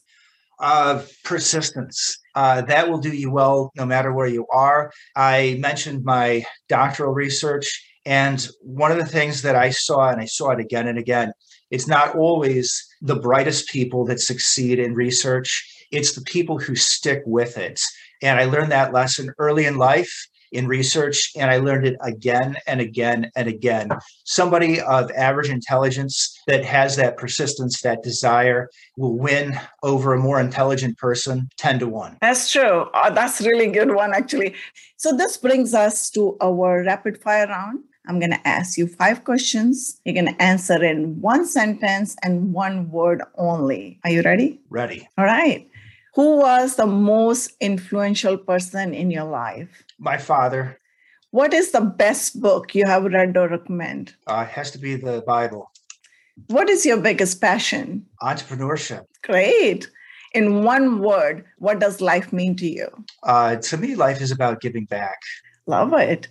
Uh, 0.59 1.03
persistence. 1.25 2.19
Uh, 2.39 2.61
that 2.61 2.89
will 2.89 2.99
do 2.99 3.13
you 3.13 3.33
well 3.33 3.73
no 3.75 3.85
matter 3.85 4.13
where 4.13 4.29
you 4.29 4.47
are. 4.53 4.93
I 5.17 5.57
mentioned 5.59 6.05
my 6.05 6.45
doctoral 6.69 7.13
research, 7.13 7.67
and 8.07 8.49
one 8.63 8.93
of 8.93 8.99
the 8.99 9.05
things 9.05 9.43
that 9.43 9.57
I 9.57 9.71
saw, 9.71 10.11
and 10.11 10.21
I 10.21 10.27
saw 10.27 10.51
it 10.51 10.61
again 10.61 10.87
and 10.87 11.01
again, 11.01 11.33
it's 11.73 11.89
not 11.89 12.15
always 12.15 12.69
the 13.03 13.17
brightest 13.17 13.69
people 13.71 14.05
that 14.05 14.21
succeed 14.21 14.79
in 14.79 14.95
research, 14.95 15.51
it's 15.91 16.13
the 16.13 16.21
people 16.21 16.61
who 16.61 16.77
stick 16.77 17.23
with 17.27 17.59
it. 17.59 17.81
And 18.23 18.39
I 18.39 18.45
learned 18.45 18.71
that 18.71 18.93
lesson 18.93 19.35
early 19.39 19.65
in 19.67 19.77
life 19.77 20.29
in 20.53 20.67
research, 20.67 21.31
and 21.37 21.51
I 21.51 21.59
learned 21.59 21.87
it 21.87 21.97
again 22.01 22.57
and 22.67 22.81
again 22.81 23.31
and 23.37 23.49
again. 23.49 23.91
Somebody 24.25 24.81
of 24.81 25.11
average 25.13 25.51
intelligence 25.51 26.39
that 26.47 26.65
has 26.65 26.97
that 26.97 27.17
persistence, 27.17 27.83
that 27.83 28.03
desire, 28.03 28.69
will 28.97 29.17
win 29.17 29.59
over 29.83 30.15
a 30.15 30.19
more 30.19 30.41
intelligent 30.41 30.99
person 30.99 31.49
10 31.57 31.81
to 31.81 31.89
1. 31.89 32.19
That's 32.21 32.51
true. 32.51 32.89
Oh, 32.93 33.15
that's 33.15 33.41
really 33.41 33.69
good 33.69 33.95
one, 33.95 34.13
actually. 34.15 34.55
So, 34.97 35.17
this 35.17 35.37
brings 35.37 35.75
us 35.75 36.11
to 36.11 36.37
our 36.41 36.83
rapid 36.85 37.21
fire 37.23 37.47
round. 37.47 37.81
I'm 38.09 38.19
going 38.19 38.31
to 38.31 38.49
ask 38.49 38.79
you 38.79 38.87
five 38.87 39.25
questions. 39.25 40.01
You're 40.05 40.15
going 40.15 40.35
to 40.35 40.43
answer 40.43 40.83
in 40.83 41.21
one 41.21 41.47
sentence 41.47 42.17
and 42.23 42.55
one 42.55 42.91
word 42.91 43.23
only. 43.37 44.01
Are 44.03 44.11
you 44.11 44.23
ready? 44.23 44.61
Ready. 44.71 45.07
All 45.19 45.27
right. 45.27 45.69
Who 46.15 46.39
was 46.39 46.77
the 46.77 46.87
most 46.87 47.53
influential 47.61 48.39
person 48.39 48.95
in 48.95 49.11
your 49.11 49.25
life? 49.25 49.85
My 49.99 50.17
father. 50.17 50.79
What 51.31 51.53
is 51.53 51.73
the 51.73 51.81
best 51.81 52.41
book 52.41 52.75
you 52.75 52.87
have 52.87 53.05
read 53.05 53.37
or 53.37 53.49
recommend? 53.49 54.15
Uh, 54.27 54.47
it 54.49 54.53
has 54.53 54.71
to 54.71 54.79
be 54.79 54.97
the 54.97 55.23
Bible. 55.27 55.71
What 56.47 56.71
is 56.71 56.87
your 56.87 56.99
biggest 56.99 57.41
passion? 57.41 58.07
Entrepreneurship. 58.23 59.05
Great. 59.23 59.91
In 60.33 60.63
one 60.63 61.01
word, 61.01 61.45
what 61.59 61.81
does 61.81 62.01
life 62.01 62.33
mean 62.33 62.55
to 62.57 62.69
you? 62.69 62.89
Uh, 63.23 63.57
to 63.57 63.77
me, 63.77 63.95
life 63.95 64.21
is 64.21 64.31
about 64.31 64.61
giving 64.61 64.85
back. 64.85 65.19
Love 65.67 65.93
it. 65.95 66.29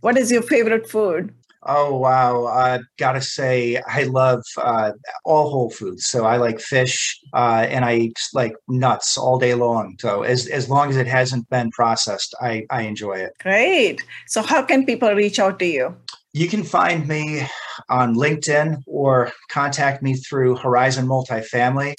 What 0.00 0.16
is 0.16 0.30
your 0.30 0.42
favorite 0.42 0.88
food? 0.88 1.34
Oh 1.64 1.96
wow! 1.96 2.44
I 2.44 2.70
uh, 2.70 2.78
gotta 2.98 3.20
say, 3.20 3.80
I 3.86 4.02
love 4.04 4.42
uh, 4.56 4.92
all 5.24 5.50
whole 5.50 5.70
foods. 5.70 6.06
So 6.06 6.24
I 6.24 6.36
like 6.36 6.60
fish, 6.60 7.16
uh, 7.32 7.66
and 7.68 7.84
I 7.84 7.94
eat 7.96 8.18
like 8.34 8.54
nuts 8.68 9.16
all 9.16 9.38
day 9.38 9.54
long. 9.54 9.96
So 10.00 10.22
as 10.22 10.48
as 10.48 10.68
long 10.68 10.90
as 10.90 10.96
it 10.96 11.06
hasn't 11.06 11.48
been 11.50 11.70
processed, 11.70 12.34
I 12.40 12.66
I 12.70 12.82
enjoy 12.82 13.14
it. 13.14 13.32
Great. 13.40 14.02
So 14.26 14.42
how 14.42 14.62
can 14.62 14.84
people 14.84 15.14
reach 15.14 15.38
out 15.38 15.60
to 15.60 15.66
you? 15.66 15.94
You 16.32 16.48
can 16.48 16.64
find 16.64 17.06
me 17.06 17.46
on 17.88 18.16
LinkedIn 18.16 18.82
or 18.86 19.30
contact 19.50 20.02
me 20.02 20.14
through 20.14 20.56
Horizon 20.56 21.06
Multifamily. 21.06 21.94